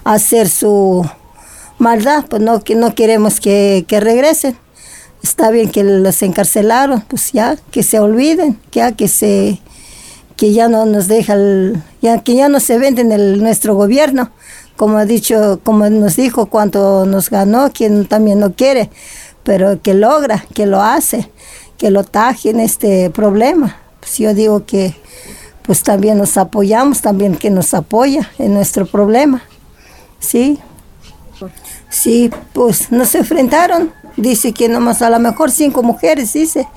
a 0.03 0.13
hacer 0.13 0.47
su 0.47 1.03
maldad, 1.79 2.25
pues 2.29 2.43
no, 2.43 2.63
que 2.63 2.75
no 2.75 2.93
queremos 2.93 3.39
que, 3.39 3.83
regresen. 3.89 4.55
Está 5.24 5.50
bien 5.50 5.71
que 5.71 5.83
los 5.83 6.21
encarcelaron, 6.21 7.01
pues 7.01 7.31
ya, 7.31 7.57
que 7.71 7.81
se 7.81 8.00
olviden, 8.00 8.59
ya 8.71 8.91
que 8.91 9.07
se 9.07 9.59
que 10.38 10.53
ya 10.53 10.70
no 10.70 10.86
nos 10.86 11.08
deja 11.08 11.36
ya 12.01 12.24
que 12.24 12.36
ya 12.36 12.48
no 12.48 12.60
se 12.60 12.77
venden 12.77 13.12
el 13.12 13.41
nuestro 13.41 13.75
gobierno 13.75 14.32
como 14.77 14.98
ha 14.98 15.06
dicho 15.06 15.60
como 15.63 15.89
nos 15.89 16.15
dijo 16.15 16.46
cuánto 16.46 17.06
nos 17.06 17.29
ganó 17.29 17.72
quien 17.72 18.06
también 18.06 18.39
no 18.39 18.53
quiere 18.53 18.89
pero 19.44 19.82
que 19.82 19.94
logra 19.94 20.46
que 20.53 20.65
lo 20.65 20.82
hace 20.82 21.29
que 21.77 21.91
lo 21.91 22.03
taje 22.03 22.51
en 22.51 22.60
este 22.60 23.10
problema 23.10 23.77
pues 24.00 24.17
yo 24.17 24.34
digo 24.34 24.65
que 24.65 24.96
pues 25.63 25.84
también 25.84 26.17
nos 26.17 26.38
apoyamos 26.38 27.01
también 27.01 27.36
que 27.36 27.50
nos 27.50 27.74
apoya 27.74 28.32
en 28.38 28.53
nuestro 28.53 28.86
problema 28.86 29.44
sí 30.20 30.60
Sí, 31.89 32.29
pues 32.53 32.91
nos 32.91 33.15
enfrentaron. 33.15 33.94
Dice 34.15 34.51
que 34.53 34.67
nomás 34.67 35.01
a 35.01 35.10
lo 35.10 35.20
mejor 35.20 35.51
cinco 35.51 35.84
mujeres, 35.84 36.34
dice. 36.34 36.67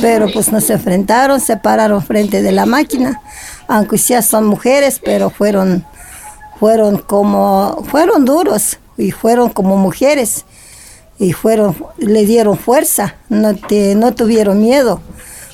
Pero 0.00 0.30
pues 0.32 0.52
nos 0.52 0.68
enfrentaron, 0.70 1.40
se 1.40 1.56
pararon 1.56 2.02
frente 2.02 2.42
de 2.42 2.52
la 2.52 2.66
máquina. 2.66 3.20
Aunque 3.66 3.96
ya 3.98 4.22
son 4.22 4.46
mujeres, 4.46 5.00
pero 5.04 5.30
fueron, 5.30 5.84
fueron 6.58 6.98
como, 6.98 7.84
fueron 7.90 8.24
duros 8.24 8.78
y 8.96 9.10
fueron 9.10 9.50
como 9.50 9.76
mujeres. 9.76 10.44
Y 11.18 11.32
fueron, 11.32 11.76
le 11.98 12.24
dieron 12.26 12.56
fuerza, 12.56 13.16
no, 13.28 13.56
te, 13.56 13.94
no 13.94 14.14
tuvieron 14.14 14.60
miedo. 14.60 15.00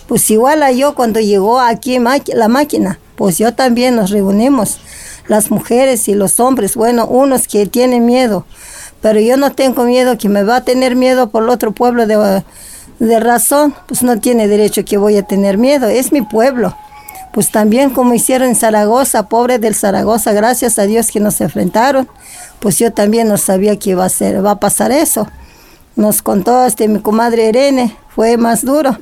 Pues 0.06 0.30
igual 0.30 0.62
a 0.62 0.70
yo 0.72 0.94
cuando 0.94 1.20
llegó 1.20 1.58
aquí 1.58 1.98
la 1.98 2.48
máquina, 2.48 2.98
pues 3.16 3.38
yo 3.38 3.54
también 3.54 3.96
nos 3.96 4.10
reunimos, 4.10 4.78
las 5.28 5.50
mujeres 5.50 6.08
y 6.08 6.14
los 6.14 6.40
hombres, 6.40 6.76
bueno, 6.76 7.06
unos 7.06 7.48
que 7.48 7.64
tienen 7.64 8.04
miedo, 8.04 8.44
pero 9.00 9.20
yo 9.20 9.38
no 9.38 9.52
tengo 9.52 9.84
miedo 9.84 10.18
que 10.18 10.28
me 10.28 10.44
va 10.44 10.56
a 10.56 10.64
tener 10.64 10.96
miedo 10.96 11.30
por 11.30 11.44
el 11.44 11.48
otro 11.48 11.72
pueblo 11.72 12.06
de, 12.06 12.44
de 12.98 13.20
razón, 13.20 13.74
pues 13.86 14.02
no 14.02 14.20
tiene 14.20 14.48
derecho 14.48 14.84
que 14.84 14.96
voy 14.96 15.16
a 15.16 15.22
tener 15.22 15.58
miedo, 15.58 15.88
es 15.88 16.12
mi 16.12 16.22
pueblo. 16.22 16.76
Pues 17.32 17.50
también 17.50 17.90
como 17.90 18.14
hicieron 18.14 18.48
en 18.48 18.54
Zaragoza, 18.54 19.28
pobre 19.28 19.58
del 19.58 19.74
Zaragoza, 19.74 20.32
gracias 20.32 20.78
a 20.78 20.86
Dios 20.86 21.10
que 21.10 21.18
nos 21.18 21.40
enfrentaron, 21.40 22.08
pues 22.60 22.78
yo 22.78 22.92
también 22.92 23.26
no 23.28 23.36
sabía 23.38 23.76
que 23.76 23.90
iba 23.90 24.04
a 24.04 24.08
ser, 24.08 24.44
va 24.44 24.52
a 24.52 24.60
pasar 24.60 24.92
eso. 24.92 25.26
Nos 25.96 26.22
contó 26.22 26.64
este 26.64 26.86
mi 26.86 27.00
comadre 27.00 27.48
Irene, 27.48 27.96
fue 28.14 28.36
más 28.36 28.64
duro. 28.64 28.96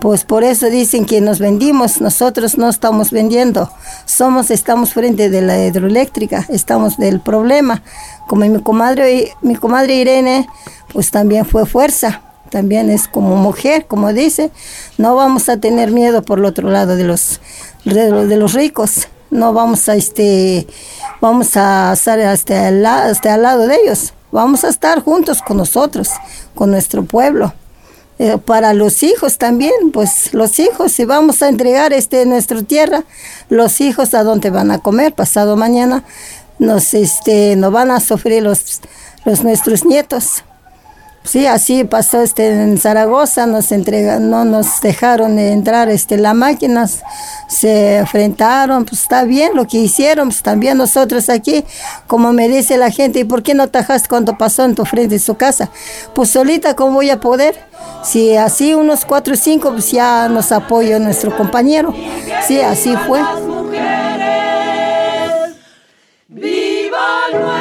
Pues 0.00 0.24
por 0.24 0.44
eso 0.44 0.70
dicen 0.70 1.04
que 1.04 1.20
nos 1.20 1.38
vendimos, 1.38 2.00
nosotros 2.00 2.56
no 2.56 2.70
estamos 2.70 3.10
vendiendo, 3.10 3.70
somos, 4.06 4.50
estamos 4.50 4.94
frente 4.94 5.28
de 5.28 5.42
la 5.42 5.62
hidroeléctrica, 5.62 6.46
estamos 6.48 6.96
del 6.96 7.20
problema. 7.20 7.82
Como 8.26 8.46
mi 8.46 8.62
comadre, 8.62 9.34
mi 9.42 9.56
comadre 9.56 9.96
Irene, 9.96 10.48
pues 10.90 11.10
también 11.10 11.44
fue 11.44 11.66
fuerza, 11.66 12.22
también 12.50 12.90
es 12.90 13.08
como 13.08 13.36
mujer, 13.36 13.86
como 13.86 14.12
dice, 14.12 14.50
no 14.98 15.14
vamos 15.14 15.48
a 15.48 15.58
tener 15.58 15.90
miedo 15.90 16.22
por 16.22 16.38
el 16.38 16.44
otro 16.44 16.68
lado 16.68 16.96
de 16.96 17.04
los, 17.04 17.40
de 17.84 18.36
los 18.36 18.52
ricos, 18.52 19.08
no 19.30 19.52
vamos 19.52 19.88
a, 19.88 19.94
este, 19.94 20.66
vamos 21.20 21.56
a 21.56 21.92
estar 21.92 22.20
hasta 22.20 22.68
al, 22.68 22.84
hasta 22.84 23.34
al 23.34 23.42
lado 23.42 23.66
de 23.66 23.76
ellos, 23.76 24.12
vamos 24.32 24.64
a 24.64 24.68
estar 24.68 25.02
juntos 25.02 25.40
con 25.42 25.56
nosotros, 25.56 26.10
con 26.54 26.70
nuestro 26.70 27.04
pueblo. 27.04 27.54
Eh, 28.18 28.36
para 28.36 28.74
los 28.74 29.02
hijos 29.02 29.38
también, 29.38 29.92
pues 29.94 30.34
los 30.34 30.58
hijos, 30.58 30.92
si 30.92 31.06
vamos 31.06 31.40
a 31.40 31.48
entregar 31.48 31.94
este 31.94 32.26
nuestra 32.26 32.62
tierra, 32.62 33.04
los 33.48 33.80
hijos 33.80 34.12
a 34.12 34.24
dónde 34.24 34.50
van 34.50 34.70
a 34.70 34.78
comer 34.78 35.14
pasado 35.14 35.56
mañana, 35.56 36.04
nos 36.58 36.92
este 36.92 37.56
no 37.56 37.70
van 37.70 37.90
a 37.90 37.98
sufrir 37.98 38.42
los, 38.42 38.80
los 39.24 39.42
nuestros 39.42 39.86
nietos. 39.86 40.44
Sí, 41.22 41.46
así 41.46 41.84
pasó 41.84 42.22
este 42.22 42.48
en 42.48 42.78
Zaragoza, 42.78 43.46
nos 43.46 43.70
no 43.70 44.44
nos 44.44 44.80
dejaron 44.80 45.38
entrar 45.38 45.90
este 45.90 46.16
las 46.16 46.34
máquinas, 46.34 47.02
se 47.46 47.98
enfrentaron, 47.98 48.86
pues 48.86 49.02
está 49.02 49.24
bien 49.24 49.52
lo 49.54 49.66
que 49.66 49.76
hicieron, 49.76 50.28
pues 50.28 50.42
también 50.42 50.78
nosotros 50.78 51.28
aquí, 51.28 51.64
como 52.06 52.32
me 52.32 52.48
dice 52.48 52.78
la 52.78 52.90
gente, 52.90 53.20
¿y 53.20 53.24
por 53.24 53.42
qué 53.42 53.54
no 53.54 53.68
tajaste 53.68 54.08
cuando 54.08 54.38
pasó 54.38 54.64
en 54.64 54.74
tu 54.74 54.84
frente 54.86 55.16
de 55.16 55.18
su 55.18 55.36
casa? 55.36 55.70
Pues 56.14 56.30
solita, 56.30 56.74
¿cómo 56.74 56.94
voy 56.94 57.10
a 57.10 57.20
poder? 57.20 57.54
Si 58.02 58.34
así 58.36 58.74
unos 58.74 59.04
cuatro 59.04 59.34
o 59.34 59.36
cinco, 59.36 59.72
pues 59.72 59.92
ya 59.92 60.28
nos 60.28 60.50
apoyó 60.52 60.98
nuestro 60.98 61.36
compañero. 61.36 61.94
Sí, 62.46 62.60
así 62.60 62.94
fue. 63.06 63.20
¡Viva 66.28 67.59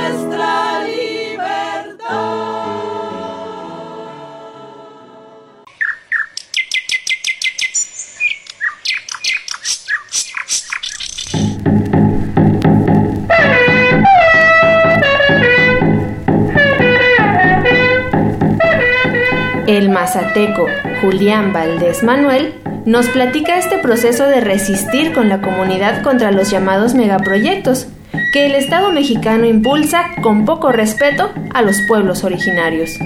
El 19.69 19.89
mazateco 19.89 20.65
Julián 20.99 21.53
Valdés 21.53 22.01
Manuel 22.01 22.55
nos 22.87 23.07
platica 23.09 23.59
este 23.59 23.77
proceso 23.77 24.23
de 24.23 24.41
resistir 24.41 25.13
con 25.13 25.29
la 25.29 25.41
comunidad 25.41 26.01
contra 26.01 26.31
los 26.31 26.49
llamados 26.49 26.95
megaproyectos 26.95 27.85
que 28.33 28.47
el 28.47 28.55
Estado 28.55 28.91
mexicano 28.91 29.45
impulsa 29.45 30.05
con 30.23 30.43
poco 30.43 30.71
respeto 30.71 31.31
a 31.53 31.61
los 31.61 31.79
pueblos 31.87 32.23
originarios. 32.23 32.97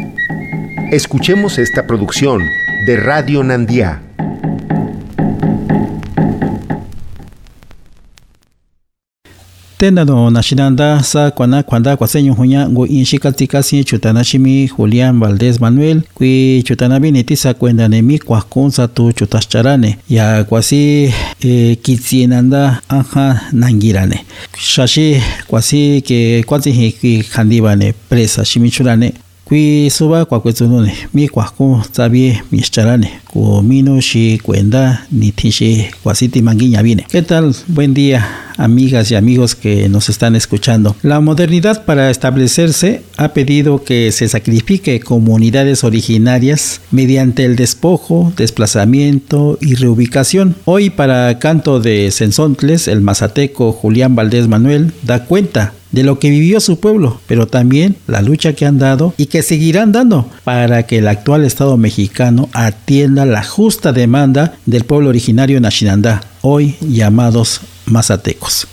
Escuchemos 0.90 1.58
esta 1.58 1.86
producción 1.86 2.42
de 2.86 2.96
Radio 2.96 3.44
Nandía. 3.44 4.02
Tenda 9.78 10.06
no 10.06 10.30
nashinanda 10.30 11.04
sa 11.04 11.32
kwana 11.32 11.64
kwanda 11.64 11.98
kwaseño 11.98 12.34
huña 12.34 12.70
ngo 12.70 12.88
inshi 12.88 13.20
tika 13.36 13.64
si 13.64 13.84
chutana 13.84 14.24
shimi 14.24 14.68
Julián 14.78 15.20
Valdés 15.20 15.60
Manuel 15.60 16.02
kui 16.14 16.64
chutana 16.66 17.00
bineti 17.00 17.36
sa 17.36 17.54
kuenda 17.54 17.88
nemi 17.88 18.20
kwakun 18.20 18.72
sa 18.72 18.88
tu 18.88 19.12
chutascharane 19.12 19.98
ya 20.10 20.44
kuasi 20.44 21.14
eh, 21.42 21.78
kitsienanda 21.82 22.82
anja 22.90 23.42
nangirane. 23.52 24.26
Shashi 24.58 25.22
kuasi 25.48 26.02
ke 26.02 26.44
kwasi 26.44 26.72
hi 26.72 27.24
khandibane 27.24 27.94
presa 28.10 28.46
shimi 28.46 28.70
churane 28.72 29.14
kui 29.54 29.92
suba 29.92 30.26
viene 36.82 37.06
¿Qué 37.08 37.22
tal? 37.22 37.56
Buen 37.68 37.94
día 37.94 38.28
amigas 38.58 39.12
y 39.12 39.16
amigos 39.16 39.54
que 39.54 39.90
nos 39.90 40.10
están 40.10 40.36
escuchando. 40.36 40.96
La 41.04 41.20
modernidad 41.20 41.86
para 41.86 42.10
establecerse 42.10 43.04
ha 43.18 43.30
pedido 43.30 43.84
que 43.84 44.12
se 44.12 44.28
sacrifique 44.28 45.00
comunidades 45.00 45.84
originarias 45.84 46.82
mediante 46.90 47.46
el 47.46 47.56
despojo, 47.56 48.34
desplazamiento 48.36 49.60
y 49.62 49.76
reubicación. 49.76 50.56
Hoy 50.66 50.90
para 50.90 51.38
Canto 51.38 51.80
de 51.80 52.10
Sensontles, 52.10 52.88
el 52.88 53.02
mazateco 53.02 53.72
Julián 53.72 54.16
Valdés 54.16 54.48
Manuel 54.48 54.94
da 55.04 55.26
cuenta 55.26 55.74
de 55.94 56.04
lo 56.04 56.20
que 56.20 56.30
vivió 56.30 56.60
su 56.60 56.80
pueblo, 56.80 57.20
pero 57.28 57.48
también 57.48 57.96
la 58.08 58.22
lucha 58.22 58.52
que 58.52 58.66
han 58.66 58.80
dado 58.80 59.14
y 59.16 59.28
que 59.28 59.42
seguirán 59.42 59.94
dando 59.94 60.26
para 60.44 60.84
que 60.84 60.98
el 60.98 61.08
actual 61.08 61.46
Estado 61.46 61.78
mexicano 61.78 62.50
atienda 62.52 63.26
la 63.26 63.44
justa 63.44 63.94
demanda 63.94 64.56
del 64.66 64.84
pueblo 64.84 65.10
originario 65.10 65.62
Nashinandá, 65.62 66.22
hoy 66.42 66.76
llamados 66.82 67.62
mazatecos. 67.86 68.68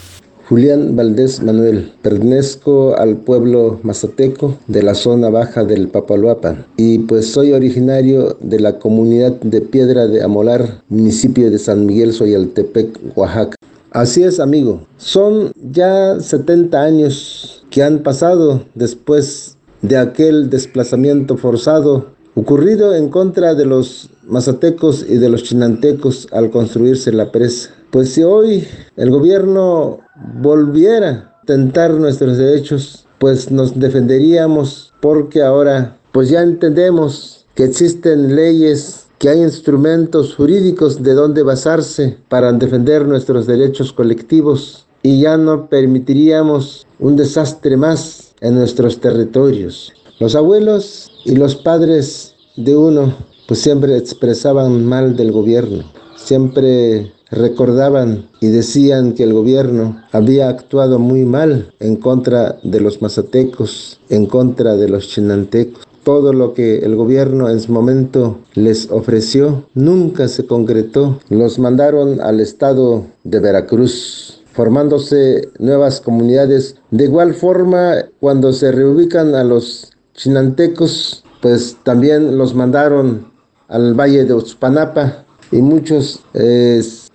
Julián 0.51 0.97
Valdés 0.97 1.41
Manuel, 1.45 1.93
pertenezco 2.03 2.97
al 2.97 3.19
pueblo 3.19 3.79
mazateco 3.85 4.59
de 4.67 4.83
la 4.83 4.97
zona 4.97 5.31
baja 5.31 5.63
del 5.63 5.87
Papaloapan 5.87 6.67
y 6.77 6.99
pues 6.99 7.31
soy 7.31 7.53
originario 7.53 8.37
de 8.41 8.59
la 8.59 8.81
comunidad 8.81 9.31
de 9.43 9.61
Piedra 9.61 10.09
de 10.09 10.25
Amolar, 10.25 10.83
municipio 10.89 11.53
de 11.53 11.59
San 11.61 11.87
Miguel 11.87 12.13
Soyaltepec, 12.13 12.99
Oaxaca. 13.15 13.55
Así 13.93 14.23
es, 14.23 14.39
amigo. 14.39 14.87
Son 14.99 15.53
ya 15.73 16.21
70 16.21 16.81
años 16.81 17.65
que 17.71 17.83
han 17.83 18.03
pasado 18.03 18.65
después 18.75 19.57
de 19.83 19.97
aquel 19.97 20.51
desplazamiento 20.51 21.37
forzado 21.37 22.07
ocurrido 22.35 22.95
en 22.95 23.09
contra 23.09 23.55
de 23.55 23.67
los 23.67 24.11
mazatecos 24.25 25.05
y 25.09 25.17
de 25.19 25.29
los 25.29 25.43
chinantecos 25.43 26.29
al 26.33 26.51
construirse 26.51 27.13
la 27.13 27.33
presa. 27.33 27.71
Pues 27.91 28.13
si 28.13 28.23
hoy 28.23 28.67
el 28.97 29.11
gobierno 29.11 29.99
volviera 30.41 31.35
a 31.43 31.47
tentar 31.47 31.93
nuestros 31.93 32.39
derechos, 32.39 33.07
pues 33.19 33.51
nos 33.51 33.79
defenderíamos 33.79 34.93
porque 35.01 35.43
ahora 35.43 35.97
pues 36.13 36.29
ya 36.29 36.43
entendemos 36.43 37.47
que 37.55 37.65
existen 37.65 38.37
leyes, 38.37 39.07
que 39.21 39.29
hay 39.29 39.43
instrumentos 39.43 40.35
jurídicos 40.35 41.03
de 41.03 41.13
donde 41.13 41.43
basarse 41.43 42.17
para 42.31 42.51
defender 42.55 43.07
nuestros 43.07 43.47
derechos 43.47 43.93
colectivos 43.93 44.87
y 45.03 45.21
ya 45.21 45.37
no 45.37 45.69
permitiríamos 45.69 46.87
un 46.99 47.17
desastre 47.17 47.77
más 47.77 48.33
en 48.41 48.55
nuestros 48.55 48.99
territorios. 48.99 49.93
Los 50.21 50.35
abuelos 50.35 51.13
y 51.27 51.37
los 51.37 51.55
padres 51.55 52.35
de 52.57 52.75
uno 52.79 53.15
pues 53.47 53.61
siempre 53.61 53.95
expresaban 53.99 54.87
mal 54.87 55.17
del 55.17 55.33
gobierno, 55.33 55.85
siempre 56.17 57.13
recordaban 57.31 58.27
y 58.41 58.49
decían 58.49 59.13
que 59.13 59.25
el 59.25 59.35
gobierno 59.35 60.03
había 60.13 60.49
actuado 60.49 60.99
muy 60.99 61.27
mal 61.27 61.75
en 61.79 61.97
contra 61.97 62.59
de 62.63 62.81
los 62.81 63.03
mazatecos, 63.03 64.01
en 64.09 64.25
contra 64.25 64.77
de 64.77 64.89
los 64.89 65.09
chinantecos. 65.09 65.90
Todo 66.05 66.33
lo 66.33 66.55
que 66.55 66.79
el 66.79 66.97
gobierno 66.97 67.51
en 67.51 67.61
su 67.61 67.73
momento 67.73 68.39
les 68.55 68.91
ofreció 68.91 69.69
nunca 69.75 70.29
se 70.29 70.47
concretó. 70.47 71.19
Los 71.29 71.59
mandaron 71.59 72.21
al 72.21 72.41
estado 72.41 73.05
de 73.25 73.39
Veracruz, 73.39 74.43
formándose 74.53 75.51
nuevas 75.59 76.01
comunidades. 76.01 76.77
De 76.91 77.05
igual 77.05 77.35
forma, 77.35 77.97
cuando 78.19 78.53
se 78.53 78.73
reubican 78.73 79.35
a 79.35 79.45
los 79.45 79.93
chinantecos, 80.15 81.23
pues 81.43 81.77
también 81.83 82.39
los 82.39 82.55
mandaron 82.55 83.31
al 83.69 83.95
valle 83.95 84.25
de 84.25 84.35
Utspanapa 84.35 85.25
y 85.53 85.63
muchos 85.63 86.21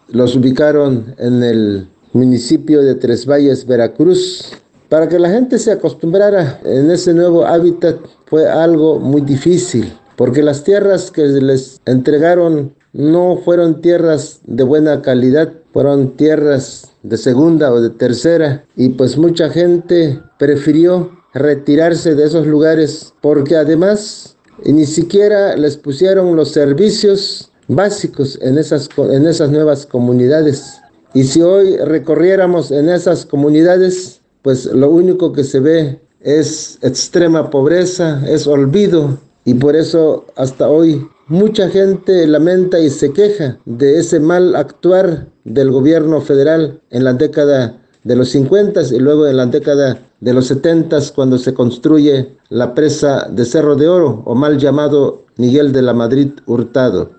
los 0.09 0.35
ubicaron 0.35 1.15
en 1.17 1.43
el 1.43 1.87
municipio 2.13 2.81
de 2.81 2.95
Tres 2.95 3.25
Valles, 3.25 3.65
Veracruz. 3.65 4.53
Para 4.89 5.09
que 5.09 5.17
la 5.17 5.29
gente 5.29 5.57
se 5.57 5.71
acostumbrara 5.71 6.61
en 6.63 6.91
ese 6.91 7.13
nuevo 7.13 7.45
hábitat 7.45 7.97
fue 8.25 8.47
algo 8.47 8.99
muy 8.99 9.21
difícil, 9.21 9.97
porque 10.15 10.41
las 10.41 10.63
tierras 10.63 11.11
que 11.11 11.23
les 11.23 11.79
entregaron 11.85 12.73
no 12.93 13.41
fueron 13.43 13.81
tierras 13.81 14.39
de 14.45 14.63
buena 14.63 15.01
calidad, 15.01 15.51
fueron 15.73 16.15
tierras 16.15 16.93
de 17.03 17.17
segunda 17.17 17.71
o 17.71 17.81
de 17.81 17.89
tercera, 17.89 18.65
y 18.75 18.89
pues 18.89 19.17
mucha 19.17 19.49
gente 19.49 20.21
prefirió 20.39 21.11
retirarse 21.33 22.15
de 22.15 22.25
esos 22.25 22.47
lugares, 22.47 23.13
porque 23.21 23.57
además 23.57 24.37
ni 24.63 24.85
siquiera 24.85 25.55
les 25.57 25.75
pusieron 25.75 26.35
los 26.35 26.51
servicios 26.51 27.51
básicos 27.67 28.39
en 28.41 28.57
esas, 28.57 28.89
en 28.97 29.27
esas 29.27 29.51
nuevas 29.51 29.85
comunidades. 29.85 30.79
Y 31.13 31.23
si 31.25 31.41
hoy 31.41 31.77
recorriéramos 31.77 32.71
en 32.71 32.89
esas 32.89 33.25
comunidades, 33.25 34.21
pues 34.41 34.65
lo 34.65 34.89
único 34.89 35.33
que 35.33 35.43
se 35.43 35.59
ve 35.59 35.99
es 36.25 36.79
extrema 36.81 37.49
pobreza, 37.51 38.21
es 38.27 38.47
olvido. 38.47 39.17
Y 39.45 39.53
por 39.53 39.75
eso 39.75 40.25
hasta 40.35 40.67
hoy 40.67 41.07
mucha 41.27 41.69
gente 41.69 42.25
lamenta 42.25 42.79
y 42.79 42.89
se 42.89 43.13
queja 43.13 43.59
de 43.65 43.99
ese 43.99 44.19
mal 44.19 44.55
actuar 44.55 45.27
del 45.43 45.69
gobierno 45.69 46.19
federal 46.21 46.81
en 46.89 47.03
la 47.03 47.13
década 47.13 47.77
de 48.03 48.15
los 48.15 48.29
50 48.29 48.81
y 48.91 48.99
luego 48.99 49.27
en 49.27 49.37
la 49.37 49.45
década 49.45 49.99
de 50.19 50.33
los 50.33 50.47
70 50.47 50.97
cuando 51.13 51.37
se 51.37 51.53
construye 51.53 52.35
la 52.49 52.73
presa 52.73 53.27
de 53.29 53.45
Cerro 53.45 53.75
de 53.75 53.87
Oro 53.87 54.23
o 54.25 54.33
mal 54.33 54.57
llamado 54.57 55.25
Miguel 55.37 55.71
de 55.71 55.83
la 55.83 55.93
Madrid 55.93 56.29
Hurtado. 56.47 57.11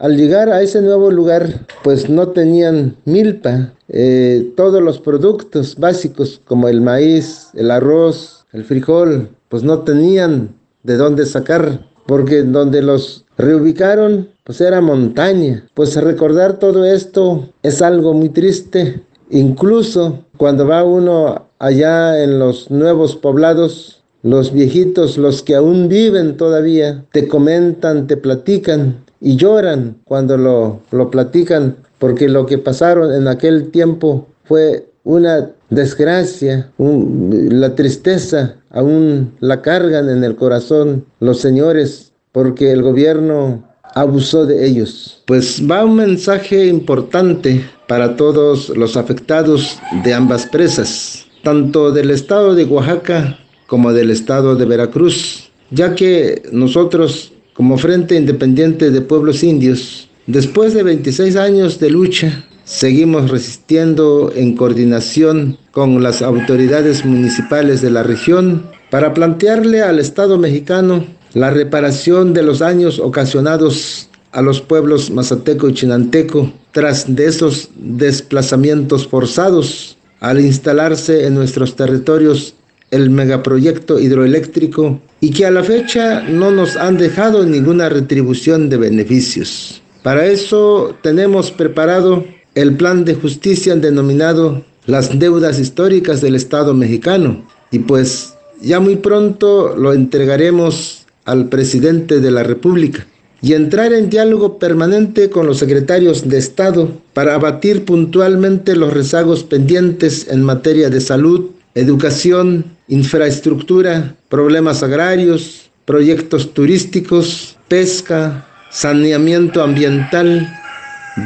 Al 0.00 0.16
llegar 0.16 0.48
a 0.48 0.62
ese 0.62 0.80
nuevo 0.80 1.10
lugar, 1.10 1.66
pues 1.82 2.08
no 2.08 2.28
tenían 2.28 2.96
milpa, 3.04 3.72
eh, 3.88 4.52
todos 4.56 4.82
los 4.82 4.98
productos 5.00 5.76
básicos 5.76 6.40
como 6.44 6.68
el 6.68 6.80
maíz, 6.80 7.48
el 7.54 7.70
arroz, 7.70 8.37
el 8.52 8.64
frijol, 8.64 9.30
pues 9.48 9.62
no 9.62 9.80
tenían 9.80 10.54
de 10.82 10.96
dónde 10.96 11.26
sacar, 11.26 11.86
porque 12.06 12.42
donde 12.42 12.82
los 12.82 13.24
reubicaron, 13.36 14.28
pues 14.44 14.60
era 14.60 14.80
montaña. 14.80 15.66
Pues 15.74 15.94
recordar 15.96 16.58
todo 16.58 16.84
esto 16.84 17.48
es 17.62 17.82
algo 17.82 18.14
muy 18.14 18.30
triste. 18.30 19.02
Incluso 19.30 20.24
cuando 20.36 20.66
va 20.66 20.84
uno 20.84 21.46
allá 21.58 22.22
en 22.22 22.38
los 22.38 22.70
nuevos 22.70 23.16
poblados, 23.16 24.02
los 24.22 24.52
viejitos, 24.52 25.18
los 25.18 25.42
que 25.42 25.54
aún 25.54 25.88
viven 25.88 26.36
todavía, 26.36 27.04
te 27.12 27.28
comentan, 27.28 28.06
te 28.06 28.16
platican 28.16 29.04
y 29.20 29.36
lloran 29.36 29.98
cuando 30.04 30.36
lo, 30.36 30.80
lo 30.90 31.10
platican, 31.10 31.76
porque 31.98 32.28
lo 32.28 32.46
que 32.46 32.58
pasaron 32.58 33.12
en 33.12 33.28
aquel 33.28 33.70
tiempo 33.70 34.26
fue 34.44 34.86
una 35.08 35.50
desgracia, 35.70 36.70
la 36.76 37.74
tristeza, 37.74 38.56
aún 38.68 39.32
la 39.40 39.62
cargan 39.62 40.10
en 40.10 40.22
el 40.22 40.36
corazón 40.36 41.06
los 41.20 41.40
señores, 41.40 42.12
porque 42.30 42.72
el 42.72 42.82
gobierno 42.82 43.64
abusó 43.94 44.44
de 44.44 44.66
ellos. 44.66 45.22
Pues 45.26 45.62
va 45.68 45.86
un 45.86 45.96
mensaje 45.96 46.66
importante 46.66 47.64
para 47.86 48.16
todos 48.16 48.68
los 48.76 48.98
afectados 48.98 49.78
de 50.04 50.12
ambas 50.12 50.44
presas, 50.44 51.24
tanto 51.42 51.90
del 51.90 52.10
estado 52.10 52.54
de 52.54 52.66
Oaxaca 52.66 53.38
como 53.66 53.94
del 53.94 54.10
estado 54.10 54.56
de 54.56 54.66
Veracruz, 54.66 55.50
ya 55.70 55.94
que 55.94 56.42
nosotros 56.52 57.32
como 57.54 57.78
Frente 57.78 58.14
Independiente 58.14 58.90
de 58.90 59.00
Pueblos 59.00 59.42
Indios, 59.42 60.10
después 60.26 60.74
de 60.74 60.82
26 60.82 61.34
años 61.36 61.80
de 61.80 61.88
lucha, 61.88 62.44
seguimos 62.68 63.30
resistiendo 63.30 64.30
en 64.36 64.54
coordinación 64.54 65.56
con 65.70 66.02
las 66.02 66.20
autoridades 66.20 67.02
municipales 67.02 67.80
de 67.80 67.90
la 67.90 68.02
región 68.02 68.62
para 68.90 69.14
plantearle 69.14 69.80
al 69.80 69.98
Estado 69.98 70.36
mexicano 70.36 71.06
la 71.32 71.50
reparación 71.50 72.34
de 72.34 72.42
los 72.42 72.58
daños 72.58 72.98
ocasionados 72.98 74.10
a 74.32 74.42
los 74.42 74.60
pueblos 74.60 75.10
mazateco 75.10 75.70
y 75.70 75.74
chinanteco 75.74 76.52
tras 76.72 77.16
de 77.16 77.24
esos 77.24 77.70
desplazamientos 77.74 79.08
forzados 79.08 79.96
al 80.20 80.38
instalarse 80.38 81.24
en 81.24 81.34
nuestros 81.34 81.74
territorios 81.74 82.54
el 82.90 83.08
megaproyecto 83.08 83.98
hidroeléctrico 83.98 85.00
y 85.22 85.30
que 85.30 85.46
a 85.46 85.50
la 85.50 85.64
fecha 85.64 86.20
no 86.20 86.50
nos 86.50 86.76
han 86.76 86.98
dejado 86.98 87.46
ninguna 87.46 87.88
retribución 87.88 88.68
de 88.68 88.76
beneficios. 88.76 89.80
Para 90.02 90.26
eso 90.26 90.94
tenemos 91.02 91.50
preparado 91.50 92.24
el 92.58 92.74
plan 92.74 93.04
de 93.04 93.14
justicia 93.14 93.76
denominado 93.76 94.64
las 94.86 95.16
deudas 95.16 95.60
históricas 95.60 96.20
del 96.20 96.34
Estado 96.34 96.74
mexicano. 96.74 97.46
Y 97.70 97.78
pues 97.78 98.34
ya 98.60 98.80
muy 98.80 98.96
pronto 98.96 99.76
lo 99.76 99.92
entregaremos 99.92 101.06
al 101.24 101.48
presidente 101.48 102.18
de 102.18 102.32
la 102.32 102.42
República. 102.42 103.06
Y 103.40 103.52
entrar 103.52 103.92
en 103.92 104.10
diálogo 104.10 104.58
permanente 104.58 105.30
con 105.30 105.46
los 105.46 105.58
secretarios 105.58 106.28
de 106.28 106.38
Estado 106.38 106.90
para 107.12 107.36
abatir 107.36 107.84
puntualmente 107.84 108.74
los 108.74 108.92
rezagos 108.92 109.44
pendientes 109.44 110.26
en 110.28 110.42
materia 110.42 110.90
de 110.90 111.00
salud, 111.00 111.50
educación, 111.76 112.64
infraestructura, 112.88 114.16
problemas 114.28 114.82
agrarios, 114.82 115.70
proyectos 115.84 116.52
turísticos, 116.52 117.56
pesca, 117.68 118.48
saneamiento 118.70 119.62
ambiental, 119.62 120.48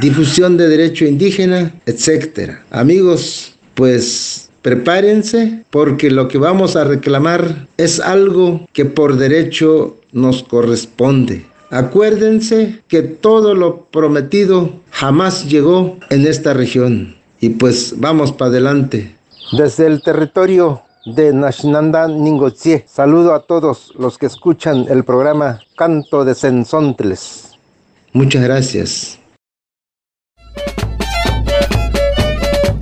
difusión 0.01 0.57
de 0.57 0.69
derecho 0.69 1.05
indígena, 1.05 1.75
etc. 1.87 2.59
Amigos, 2.71 3.55
pues 3.75 4.51
prepárense 4.63 5.65
porque 5.71 6.11
lo 6.11 6.29
que 6.29 6.39
vamos 6.39 6.77
a 6.77 6.85
reclamar 6.85 7.67
es 7.77 8.01
algo 8.01 8.69
que 8.73 8.85
por 8.85 9.17
derecho 9.17 9.97
nos 10.13 10.43
corresponde. 10.43 11.45
Acuérdense 11.71 12.81
que 12.87 13.03
todo 13.03 13.55
lo 13.55 13.87
prometido 13.87 14.81
jamás 14.91 15.49
llegó 15.49 15.99
en 16.11 16.27
esta 16.27 16.53
región. 16.53 17.17
Y 17.41 17.49
pues 17.49 17.95
vamos 17.97 18.31
para 18.31 18.51
adelante. 18.51 19.17
Desde 19.57 19.87
el 19.87 20.03
territorio 20.03 20.83
de 21.07 21.33
Nashnanda 21.33 22.07
Ningotzie. 22.09 22.85
Saludo 22.87 23.35
a 23.35 23.41
todos 23.47 23.93
los 23.99 24.19
que 24.19 24.27
escuchan 24.27 24.87
el 24.89 25.05
programa 25.05 25.61
Canto 25.77 26.25
de 26.25 26.35
Sensontles. 26.35 27.51
Muchas 28.13 28.43
gracias. 28.45 29.22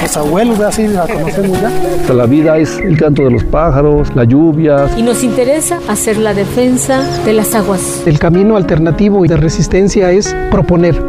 Nuestros 0.00 0.16
abuelos, 0.16 0.60
así 0.60 0.88
la 0.88 1.06
conocemos 1.06 1.60
ya. 1.60 2.14
La 2.14 2.26
vida 2.26 2.58
es 2.58 2.78
el 2.78 2.98
canto 2.98 3.24
de 3.24 3.30
los 3.30 3.44
pájaros, 3.44 4.14
la 4.14 4.24
lluvia. 4.24 4.88
Y 4.96 5.02
nos 5.02 5.22
interesa 5.22 5.78
hacer 5.88 6.16
la 6.16 6.34
defensa 6.34 7.02
de 7.24 7.32
las 7.32 7.54
aguas. 7.54 8.02
El 8.06 8.18
camino 8.18 8.56
alternativo 8.56 9.24
y 9.24 9.28
de 9.28 9.36
resistencia 9.36 10.10
es 10.10 10.34
proponer. 10.50 11.02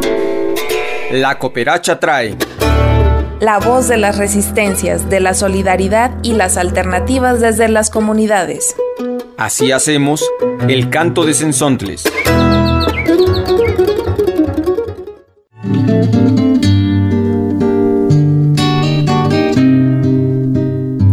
La 1.10 1.38
cooperacha 1.38 1.98
trae. 1.98 2.36
La 3.40 3.58
voz 3.58 3.88
de 3.88 3.96
las 3.96 4.18
resistencias, 4.18 5.10
de 5.10 5.20
la 5.20 5.34
solidaridad 5.34 6.12
y 6.22 6.34
las 6.34 6.56
alternativas 6.56 7.40
desde 7.40 7.68
las 7.68 7.90
comunidades. 7.90 8.76
Así 9.36 9.72
hacemos 9.72 10.24
el 10.68 10.90
canto 10.90 11.24
de 11.24 11.34
Sensontles. 11.34 12.04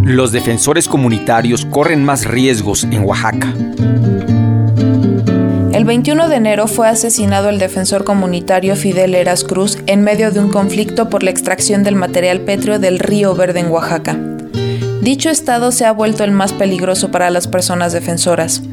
Los 0.09 0.31
defensores 0.31 0.87
comunitarios 0.87 1.65
corren 1.65 2.03
más 2.03 2.25
riesgos 2.25 2.83
en 2.83 3.03
Oaxaca. 3.03 3.53
El 5.71 5.85
21 5.85 6.27
de 6.29 6.35
enero 6.35 6.65
fue 6.65 6.87
asesinado 6.87 7.49
el 7.49 7.59
defensor 7.59 8.03
comunitario 8.03 8.75
Fidel 8.75 9.13
Eras 9.13 9.43
Cruz 9.43 9.77
en 9.85 10.01
medio 10.01 10.31
de 10.31 10.39
un 10.39 10.49
conflicto 10.49 11.09
por 11.11 11.21
la 11.21 11.29
extracción 11.29 11.83
del 11.83 11.95
material 11.95 12.41
pétreo 12.41 12.79
del 12.79 12.97
río 12.97 13.35
Verde 13.35 13.59
en 13.59 13.69
Oaxaca. 13.69 14.17
Dicho 15.01 15.29
estado 15.29 15.71
se 15.71 15.85
ha 15.85 15.91
vuelto 15.91 16.23
el 16.23 16.31
más 16.31 16.53
peligroso 16.53 17.11
para 17.11 17.29
las 17.29 17.47
personas 17.47 17.93
defensoras. 17.93 18.63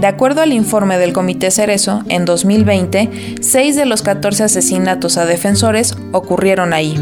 De 0.00 0.08
acuerdo 0.08 0.42
al 0.42 0.52
informe 0.52 0.98
del 0.98 1.12
Comité 1.12 1.52
Cerezo, 1.52 2.02
en 2.08 2.24
2020, 2.24 3.36
6 3.40 3.76
de 3.76 3.86
los 3.86 4.02
14 4.02 4.42
asesinatos 4.42 5.16
a 5.16 5.26
defensores 5.26 5.96
ocurrieron 6.10 6.72
ahí. 6.72 6.96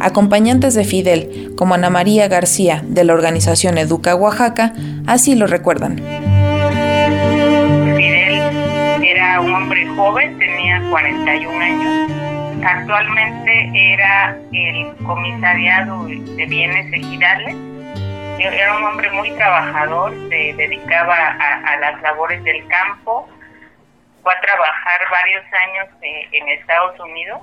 Acompañantes 0.00 0.74
de 0.74 0.84
Fidel, 0.84 1.52
como 1.56 1.74
Ana 1.74 1.90
María 1.90 2.28
García, 2.28 2.82
de 2.84 3.02
la 3.04 3.14
organización 3.14 3.78
Educa 3.78 4.14
Oaxaca, 4.14 4.72
así 5.06 5.34
lo 5.34 5.46
recuerdan. 5.46 5.96
Fidel 7.96 8.40
era 9.02 9.40
un 9.40 9.54
hombre 9.54 9.86
joven, 9.88 10.38
tenía 10.38 10.82
41 10.90 11.58
años. 11.58 12.12
Actualmente 12.64 13.70
era 13.74 14.38
el 14.52 14.94
comisariado 15.04 16.04
de 16.04 16.46
bienes 16.46 16.92
ejidales. 16.92 17.56
Era 18.38 18.76
un 18.76 18.84
hombre 18.84 19.10
muy 19.10 19.30
trabajador, 19.32 20.14
se 20.28 20.54
dedicaba 20.56 21.16
a, 21.16 21.76
las 21.80 22.00
labores 22.02 22.42
del 22.44 22.64
campo. 22.68 23.28
Fue 24.22 24.32
a 24.32 24.40
trabajar 24.40 25.00
varios 25.10 25.44
años 25.44 25.88
eh, 26.02 26.28
en 26.32 26.48
Estados 26.48 27.00
Unidos 27.00 27.40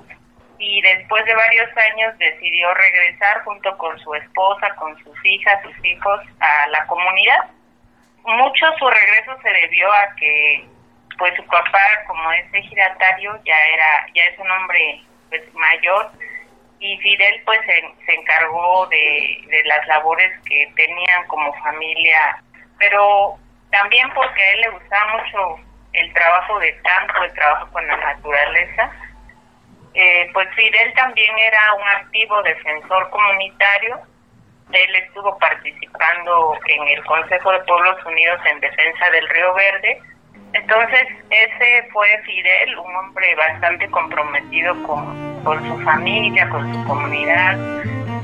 y 0.58 0.80
después 0.80 1.24
de 1.24 1.34
varios 1.34 1.68
años 1.76 2.16
decidió 2.18 2.72
regresar 2.74 3.42
junto 3.44 3.76
con 3.78 3.98
su 3.98 4.14
esposa, 4.14 4.74
con 4.76 4.96
sus 5.02 5.24
hijas, 5.24 5.62
sus 5.62 5.84
hijos 5.84 6.20
a 6.40 6.68
la 6.68 6.86
comunidad. 6.86 7.50
Mucho 8.24 8.66
su 8.78 8.88
regreso 8.88 9.36
se 9.42 9.50
debió 9.50 9.92
a 9.92 10.14
que 10.16 10.64
pues 11.18 11.34
su 11.36 11.46
papá 11.46 12.04
como 12.06 12.30
es 12.32 12.46
ejidatario 12.52 13.38
ya 13.44 13.56
era 13.72 14.06
ya 14.14 14.24
es 14.24 14.38
un 14.38 14.50
hombre 14.50 15.00
pues 15.30 15.42
mayor 15.54 16.10
y 16.78 16.98
Fidel 16.98 17.42
pues 17.46 17.58
se, 17.64 18.12
encargó 18.14 18.86
de, 18.88 19.38
de 19.48 19.64
las 19.64 19.86
labores 19.86 20.30
que 20.46 20.70
tenían 20.76 21.26
como 21.26 21.54
familia, 21.54 22.42
pero 22.78 23.38
también 23.70 24.10
porque 24.12 24.42
a 24.42 24.52
él 24.52 24.60
le 24.60 24.70
gustaba 24.70 25.16
mucho 25.16 25.58
el 25.94 26.12
trabajo 26.12 26.58
de 26.58 26.78
campo, 26.82 27.22
el 27.24 27.32
trabajo 27.32 27.72
con 27.72 27.86
la 27.86 27.96
naturaleza 27.96 28.92
eh, 29.96 30.28
pues 30.34 30.46
Fidel 30.54 30.92
también 30.94 31.38
era 31.38 31.72
un 31.74 31.88
activo 32.02 32.42
defensor 32.42 33.08
comunitario. 33.08 33.98
Él 34.70 34.96
estuvo 34.96 35.38
participando 35.38 36.58
en 36.66 36.88
el 36.88 37.04
Consejo 37.04 37.50
de 37.52 37.60
Pueblos 37.60 38.04
Unidos 38.04 38.38
en 38.44 38.60
defensa 38.60 39.10
del 39.10 39.26
Río 39.30 39.54
Verde. 39.54 40.02
Entonces, 40.52 41.06
ese 41.30 41.88
fue 41.92 42.06
Fidel, 42.26 42.78
un 42.78 42.94
hombre 42.94 43.34
bastante 43.36 43.88
comprometido 43.90 44.74
con, 44.82 45.42
con 45.44 45.66
su 45.66 45.78
familia, 45.82 46.48
con 46.50 46.74
su 46.74 46.84
comunidad, 46.84 47.56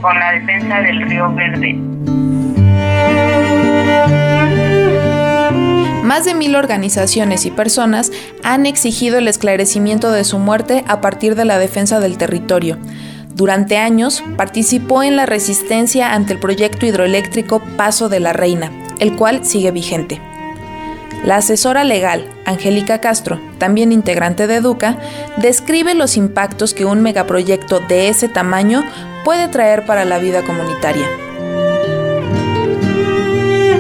con 0.03 0.19
la 0.19 0.33
defensa 0.33 0.81
del 0.83 1.09
Río 1.09 1.33
Verde. 1.33 2.22
Más 6.13 6.27
de 6.27 6.35
mil 6.35 6.57
organizaciones 6.57 7.47
y 7.47 7.51
personas 7.51 8.13
han 8.43 8.67
exigido 8.67 9.17
el 9.17 9.29
esclarecimiento 9.29 10.13
de 10.13 10.25
su 10.25 10.39
muerte 10.39 10.85
a 10.87 11.01
partir 11.01 11.37
de 11.37 11.47
la 11.47 11.59
defensa 11.59 12.01
del 12.01 12.19
territorio. 12.19 12.77
Durante 13.35 13.79
años 13.79 14.23
participó 14.37 15.03
en 15.03 15.17
la 15.17 15.25
resistencia 15.25 16.13
ante 16.13 16.35
el 16.35 16.39
proyecto 16.39 16.85
hidroeléctrico 16.85 17.63
Paso 17.79 18.11
de 18.11 18.21
la 18.21 18.35
Reina, 18.35 18.71
el 18.99 19.17
cual 19.17 19.47
sigue 19.47 19.71
vigente. 19.71 20.21
La 21.25 21.37
asesora 21.37 21.83
legal, 21.83 22.29
Angélica 22.45 23.01
Castro, 23.01 23.41
también 23.57 23.91
integrante 23.91 24.47
de 24.47 24.57
Educa, 24.57 24.99
describe 25.39 25.95
los 25.95 26.19
impactos 26.19 26.75
que 26.75 26.85
un 26.85 27.01
megaproyecto 27.01 27.81
de 27.81 28.11
ese 28.11 28.29
tamaño 28.29 28.83
puede 29.25 29.49
traer 29.49 29.87
para 29.87 30.05
la 30.05 30.19
vida 30.19 30.43
comunitaria. 30.43 31.07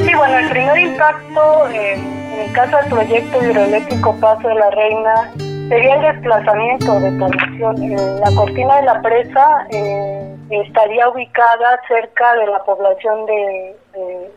Sí, 0.07 0.15
bueno, 0.17 0.39
el 0.39 0.49
primer 0.49 0.79
impacto 0.79 1.69
eh, 1.69 2.12
en 2.43 2.53
caso 2.53 2.77
del 2.77 2.91
proyecto 2.91 3.43
hidroeléctrico 3.43 4.17
Paso 4.21 4.49
de 4.49 4.55
la 4.55 4.71
Reina 4.71 5.33
sería 5.69 5.95
el 5.95 6.03
desplazamiento 6.03 7.01
de 7.01 7.11
población. 7.13 7.83
Eh, 7.83 8.21
la 8.21 8.35
cortina 8.35 8.77
de 8.77 8.83
la 8.83 9.01
presa 9.01 9.67
eh, 9.71 10.37
estaría 10.51 11.09
ubicada 11.09 11.81
cerca 11.87 12.35
de 12.35 12.47
la 12.47 12.63
población 12.65 13.27
de, 13.27 13.77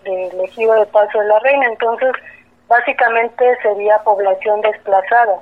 de, 0.03 0.29
de 0.29 0.43
ejido 0.43 0.75
de 0.75 0.85
Paso 0.87 1.19
de 1.19 1.25
la 1.25 1.39
Reina, 1.39 1.65
entonces 1.67 2.11
básicamente 2.67 3.43
sería 3.61 3.97
población 3.99 4.61
desplazada. 4.61 5.39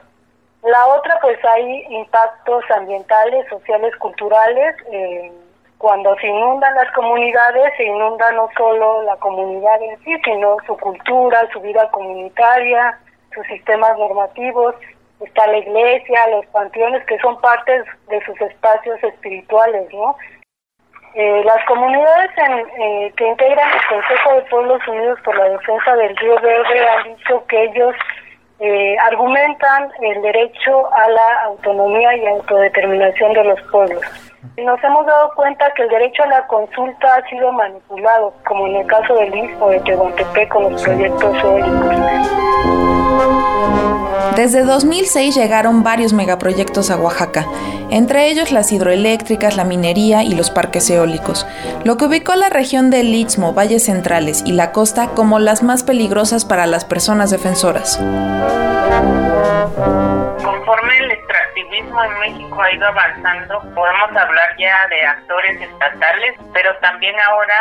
La 0.63 0.85
otra, 0.87 1.19
pues 1.21 1.37
hay 1.43 1.83
impactos 1.89 2.63
ambientales, 2.71 3.45
sociales, 3.49 3.93
culturales. 3.97 4.75
Eh, 4.91 5.31
cuando 5.83 6.15
se 6.15 6.27
inundan 6.27 6.73
las 6.75 6.89
comunidades, 6.93 7.73
se 7.75 7.83
inunda 7.83 8.31
no 8.31 8.47
solo 8.55 9.03
la 9.03 9.17
comunidad 9.17 9.81
en 9.81 10.01
sí, 10.05 10.15
sino 10.23 10.55
su 10.65 10.77
cultura, 10.77 11.45
su 11.51 11.59
vida 11.59 11.91
comunitaria, 11.91 12.97
sus 13.35 13.45
sistemas 13.47 13.97
normativos. 13.99 14.75
Está 15.19 15.45
la 15.47 15.57
iglesia, 15.57 16.27
los 16.29 16.45
panteones, 16.45 17.05
que 17.05 17.19
son 17.19 17.35
partes 17.41 17.83
de 18.07 18.23
sus 18.23 18.39
espacios 18.39 19.03
espirituales, 19.03 19.93
¿no? 19.93 20.15
Eh, 21.15 21.43
las 21.43 21.65
comunidades 21.65 22.31
eh, 22.79 23.13
que 23.17 23.27
integran 23.27 23.69
el 23.73 23.87
Consejo 23.89 24.35
de 24.35 24.41
Pueblos 24.43 24.87
Unidos 24.87 25.19
por 25.25 25.37
la 25.37 25.49
Defensa 25.49 25.95
del 25.97 26.15
Río 26.15 26.39
Verde 26.39 26.87
han 26.87 27.13
dicho 27.13 27.45
que 27.47 27.61
ellos 27.61 27.93
eh, 28.65 28.95
argumentan 28.97 29.89
el 29.99 30.21
derecho 30.21 30.93
a 30.93 31.09
la 31.09 31.43
autonomía 31.47 32.15
y 32.15 32.25
autodeterminación 32.27 33.33
de 33.33 33.43
los 33.43 33.61
pueblos. 33.63 34.01
Nos 34.55 34.81
hemos 34.81 35.05
dado 35.05 35.31
cuenta 35.35 35.69
que 35.75 35.83
el 35.83 35.89
derecho 35.89 36.23
a 36.23 36.27
la 36.27 36.47
consulta 36.47 37.13
ha 37.13 37.29
sido 37.29 37.51
manipulado, 37.51 38.33
como 38.47 38.67
en 38.67 38.77
el 38.77 38.87
caso 38.87 39.15
del 39.15 39.35
Istmo 39.35 39.67
de 39.67 39.81
Tehuantepec 39.81 40.47
con 40.47 40.71
los 40.71 40.81
proyectos 40.81 41.43
eólicos. 41.43 41.93
Desde 44.35 44.63
2006 44.63 45.35
llegaron 45.35 45.83
varios 45.83 46.11
megaproyectos 46.11 46.89
a 46.89 46.97
Oaxaca, 46.97 47.47
entre 47.91 48.29
ellos 48.29 48.51
las 48.51 48.71
hidroeléctricas, 48.71 49.55
la 49.55 49.63
minería 49.63 50.23
y 50.23 50.33
los 50.33 50.49
parques 50.49 50.89
eólicos, 50.89 51.45
lo 51.83 51.97
que 51.97 52.05
ubicó 52.05 52.33
la 52.35 52.49
región 52.49 52.89
del 52.89 53.13
Istmo, 53.13 53.53
Valles 53.53 53.85
Centrales 53.85 54.41
y 54.45 54.53
la 54.53 54.71
costa 54.71 55.09
como 55.09 55.37
las 55.37 55.61
más 55.61 55.83
peligrosas 55.83 56.45
para 56.45 56.65
las 56.65 56.83
personas 56.83 57.29
defensoras. 57.29 57.99
El 61.55 61.61
extractivismo 61.61 62.03
en 62.03 62.19
México 62.19 62.61
ha 62.61 62.71
ido 62.71 62.87
avanzando, 62.87 63.59
podemos 63.75 64.15
hablar 64.15 64.55
ya 64.57 64.87
de 64.87 65.05
actores 65.05 65.61
estatales, 65.61 66.35
pero 66.53 66.75
también 66.77 67.15
ahora 67.19 67.55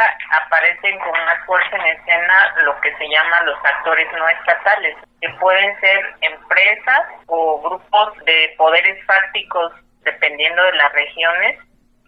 aparecen 0.44 0.98
con 1.00 1.12
más 1.12 1.44
fuerza 1.46 1.76
en 1.76 1.98
escena 1.98 2.54
lo 2.64 2.80
que 2.80 2.94
se 2.96 3.08
llama 3.08 3.42
los 3.42 3.58
actores 3.64 4.06
no 4.16 4.28
estatales, 4.28 4.96
que 5.20 5.28
pueden 5.40 5.80
ser 5.80 6.14
empresas 6.20 7.02
o 7.26 7.60
grupos 7.60 8.24
de 8.24 8.54
poderes 8.56 9.04
fácticos 9.06 9.72
dependiendo 10.04 10.62
de 10.64 10.72
las 10.72 10.92
regiones, 10.92 11.58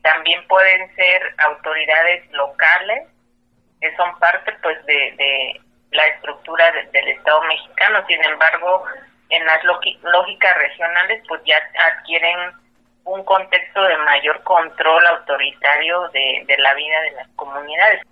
también 0.02 0.46
pueden 0.48 0.94
ser 0.96 1.34
autoridades 1.38 2.30
locales 2.32 3.08
que 3.80 3.94
son 3.96 4.18
parte 4.18 4.52
pues 4.62 4.84
de, 4.86 5.60
la 5.90 6.04
estructura 6.06 6.72
de, 6.72 6.84
del 6.90 7.08
Estado 7.08 7.42
mexicano, 7.42 8.04
sin 8.08 8.24
embargo 8.24 8.84
en 9.30 9.44
las 9.46 9.62
lógicas 9.64 10.56
regionales 10.56 11.22
pues 11.28 11.40
ya 11.44 11.56
adquieren 11.78 12.52
un 13.04 13.24
contexto 13.24 13.82
de 13.82 13.96
mayor 13.98 14.42
control 14.44 15.06
autoritario 15.06 16.08
de, 16.08 16.44
de 16.46 16.58
la 16.58 16.74
vida 16.74 17.00
de 17.02 17.10
las 17.12 17.28
comunidades. 17.36 18.02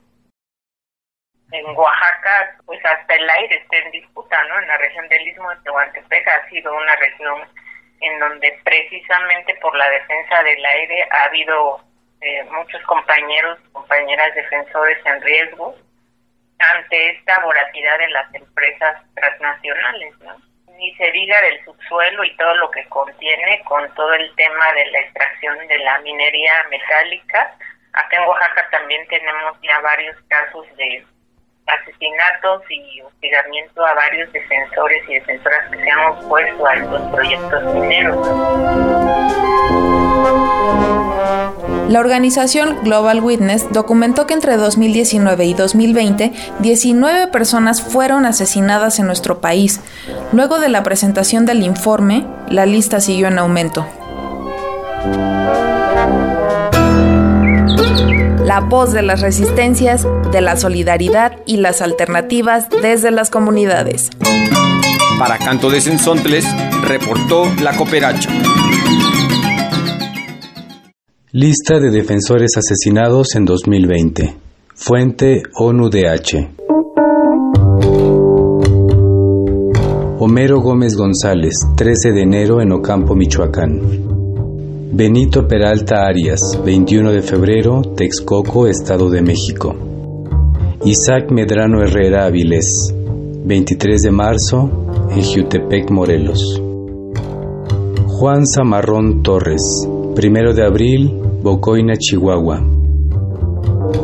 En 1.50 1.66
Oaxaca, 1.76 2.56
pues 2.64 2.84
hasta 2.84 3.14
el 3.14 3.28
aire 3.28 3.56
está 3.56 3.76
en 3.76 3.90
disputa, 3.90 4.42
¿no? 4.44 4.58
En 4.58 4.68
la 4.68 4.78
región 4.78 5.06
del 5.08 5.28
Istmo 5.28 5.50
de 5.50 5.56
Tehuantepec 5.62 6.28
ha 6.28 6.48
sido 6.48 6.74
una 6.74 6.96
región 6.96 7.42
en 8.00 8.18
donde 8.18 8.58
precisamente 8.64 9.54
por 9.56 9.76
la 9.76 9.88
defensa 9.90 10.42
del 10.42 10.64
aire 10.64 11.08
ha 11.10 11.24
habido 11.24 11.80
eh, 12.20 12.44
muchos 12.44 12.82
compañeros, 12.82 13.58
compañeras 13.72 14.34
defensores 14.34 14.98
en 15.04 15.20
riesgo 15.22 15.74
ante 16.58 17.10
esta 17.10 17.40
voracidad 17.40 17.98
de 17.98 18.08
las 18.08 18.34
empresas 18.34 19.02
transnacionales, 19.14 20.18
¿no? 20.20 20.51
Ni 20.76 20.94
se 20.94 21.10
diga 21.12 21.40
del 21.42 21.64
subsuelo 21.64 22.24
y 22.24 22.36
todo 22.36 22.54
lo 22.56 22.70
que 22.70 22.84
contiene 22.88 23.62
con 23.64 23.92
todo 23.94 24.12
el 24.14 24.34
tema 24.34 24.72
de 24.72 24.86
la 24.86 24.98
extracción 25.00 25.58
de 25.68 25.78
la 25.78 25.98
minería 26.00 26.52
metálica. 26.70 27.54
Acá 27.92 28.16
en 28.16 28.28
Oaxaca 28.28 28.68
también 28.70 29.06
tenemos 29.08 29.56
ya 29.62 29.78
varios 29.80 30.16
casos 30.28 30.66
de 30.76 31.04
asesinatos 31.66 32.62
y 32.70 33.00
hostigamiento 33.02 33.84
a 33.84 33.94
varios 33.94 34.32
defensores 34.32 35.08
y 35.08 35.14
defensoras 35.14 35.70
que 35.70 35.78
se 35.78 35.90
han 35.90 36.00
opuesto 36.00 36.66
a 36.66 36.74
estos 36.74 37.02
proyectos 37.12 37.62
mineros. 37.74 40.01
La 41.92 42.00
organización 42.00 42.78
Global 42.84 43.20
Witness 43.20 43.66
documentó 43.70 44.26
que 44.26 44.32
entre 44.32 44.56
2019 44.56 45.44
y 45.44 45.52
2020, 45.52 46.32
19 46.60 47.26
personas 47.26 47.82
fueron 47.82 48.24
asesinadas 48.24 48.98
en 48.98 49.04
nuestro 49.04 49.42
país. 49.42 49.78
Luego 50.32 50.58
de 50.58 50.70
la 50.70 50.84
presentación 50.84 51.44
del 51.44 51.62
informe, 51.62 52.26
la 52.48 52.64
lista 52.64 52.98
siguió 53.02 53.28
en 53.28 53.38
aumento. 53.38 53.86
La 58.42 58.60
voz 58.60 58.94
de 58.94 59.02
las 59.02 59.20
resistencias, 59.20 60.06
de 60.32 60.40
la 60.40 60.56
solidaridad 60.56 61.40
y 61.44 61.58
las 61.58 61.82
alternativas 61.82 62.70
desde 62.70 63.10
las 63.10 63.28
comunidades. 63.28 64.08
Para 65.18 65.36
Canto 65.36 65.68
de 65.68 65.82
Sensontles, 65.82 66.46
reportó 66.84 67.52
la 67.60 67.76
Cooperacha. 67.76 68.30
Lista 71.34 71.80
de 71.80 71.90
defensores 71.90 72.50
asesinados 72.58 73.36
en 73.36 73.46
2020. 73.46 74.36
Fuente 74.74 75.42
ONUDH. 75.54 76.50
Homero 80.18 80.60
Gómez 80.60 80.94
González, 80.94 81.54
13 81.74 82.12
de 82.12 82.20
enero 82.20 82.60
en 82.60 82.72
Ocampo, 82.72 83.14
Michoacán. 83.14 83.80
Benito 84.92 85.48
Peralta 85.48 86.04
Arias, 86.04 86.60
21 86.62 87.12
de 87.12 87.22
febrero, 87.22 87.80
Texcoco, 87.96 88.66
Estado 88.66 89.08
de 89.08 89.22
México. 89.22 89.74
Isaac 90.84 91.30
Medrano 91.30 91.80
Herrera 91.82 92.26
Avilés, 92.26 92.94
23 93.46 94.02
de 94.02 94.10
marzo, 94.10 94.70
en 95.10 95.22
Jutepec, 95.22 95.90
Morelos. 95.90 96.60
Juan 98.06 98.46
Zamarrón 98.46 99.22
Torres, 99.22 99.88
1 99.88 100.52
de 100.52 100.62
abril, 100.62 101.21
Bocoina, 101.42 101.94
Chihuahua. 101.96 102.62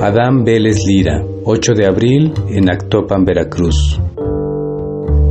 Adán 0.00 0.44
Vélez 0.44 0.84
Lira, 0.84 1.24
8 1.44 1.72
de 1.74 1.86
abril, 1.86 2.32
en 2.50 2.68
Actopan, 2.68 3.24
Veracruz. 3.24 4.00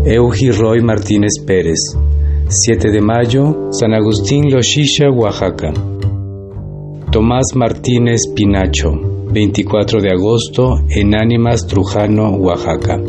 Eugi 0.06 0.52
Roy 0.52 0.82
Martínez 0.82 1.34
Pérez, 1.46 1.98
7 2.48 2.92
de 2.92 3.02
mayo, 3.02 3.68
San 3.72 3.94
Agustín 3.94 4.50
Loshisha, 4.50 5.10
Oaxaca. 5.10 5.74
Tomás 7.12 7.54
Martínez 7.56 8.22
Pinacho, 8.34 8.92
24 9.34 10.00
de 10.00 10.12
agosto, 10.12 10.80
en 10.90 11.14
Ánimas, 11.14 11.68
Trujano, 11.68 12.30
Oaxaca. 12.38 13.02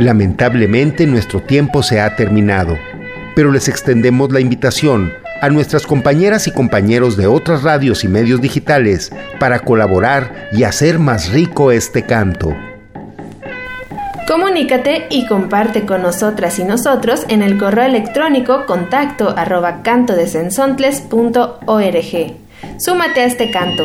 Lamentablemente 0.00 1.06
nuestro 1.06 1.42
tiempo 1.42 1.82
se 1.82 2.00
ha 2.00 2.16
terminado, 2.16 2.78
pero 3.36 3.52
les 3.52 3.68
extendemos 3.68 4.32
la 4.32 4.40
invitación 4.40 5.12
a 5.42 5.50
nuestras 5.50 5.86
compañeras 5.86 6.46
y 6.46 6.52
compañeros 6.52 7.18
de 7.18 7.26
otras 7.26 7.62
radios 7.62 8.02
y 8.02 8.08
medios 8.08 8.40
digitales 8.40 9.12
para 9.38 9.58
colaborar 9.58 10.48
y 10.52 10.62
hacer 10.62 10.98
más 10.98 11.30
rico 11.30 11.70
este 11.70 12.06
canto. 12.06 12.56
Comunícate 14.26 15.08
y 15.10 15.26
comparte 15.26 15.84
con 15.84 16.00
nosotras 16.00 16.58
y 16.58 16.64
nosotros 16.64 17.26
en 17.28 17.42
el 17.42 17.58
correo 17.58 17.84
electrónico 17.84 18.64
contacto 18.64 19.34
arroba 19.36 19.82
cantodesensontles.org. 19.82 22.36
Súmate 22.78 23.20
a 23.20 23.24
este 23.26 23.50
canto. 23.50 23.84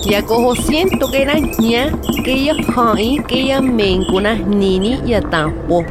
sensaixnextilistle. 0.00 0.10
Yakoho 0.10 0.54
siento 0.56 1.10
que 1.10 1.22
era 1.22 1.34
ña 1.38 1.92
que 2.24 2.44
ya 2.44 2.54
hai 2.76 3.18
que 3.26 3.46
ya 3.46 3.60
mencuna 3.60 4.34
nini 4.34 5.00
ya 5.06 5.20
tampo. 5.20 5.84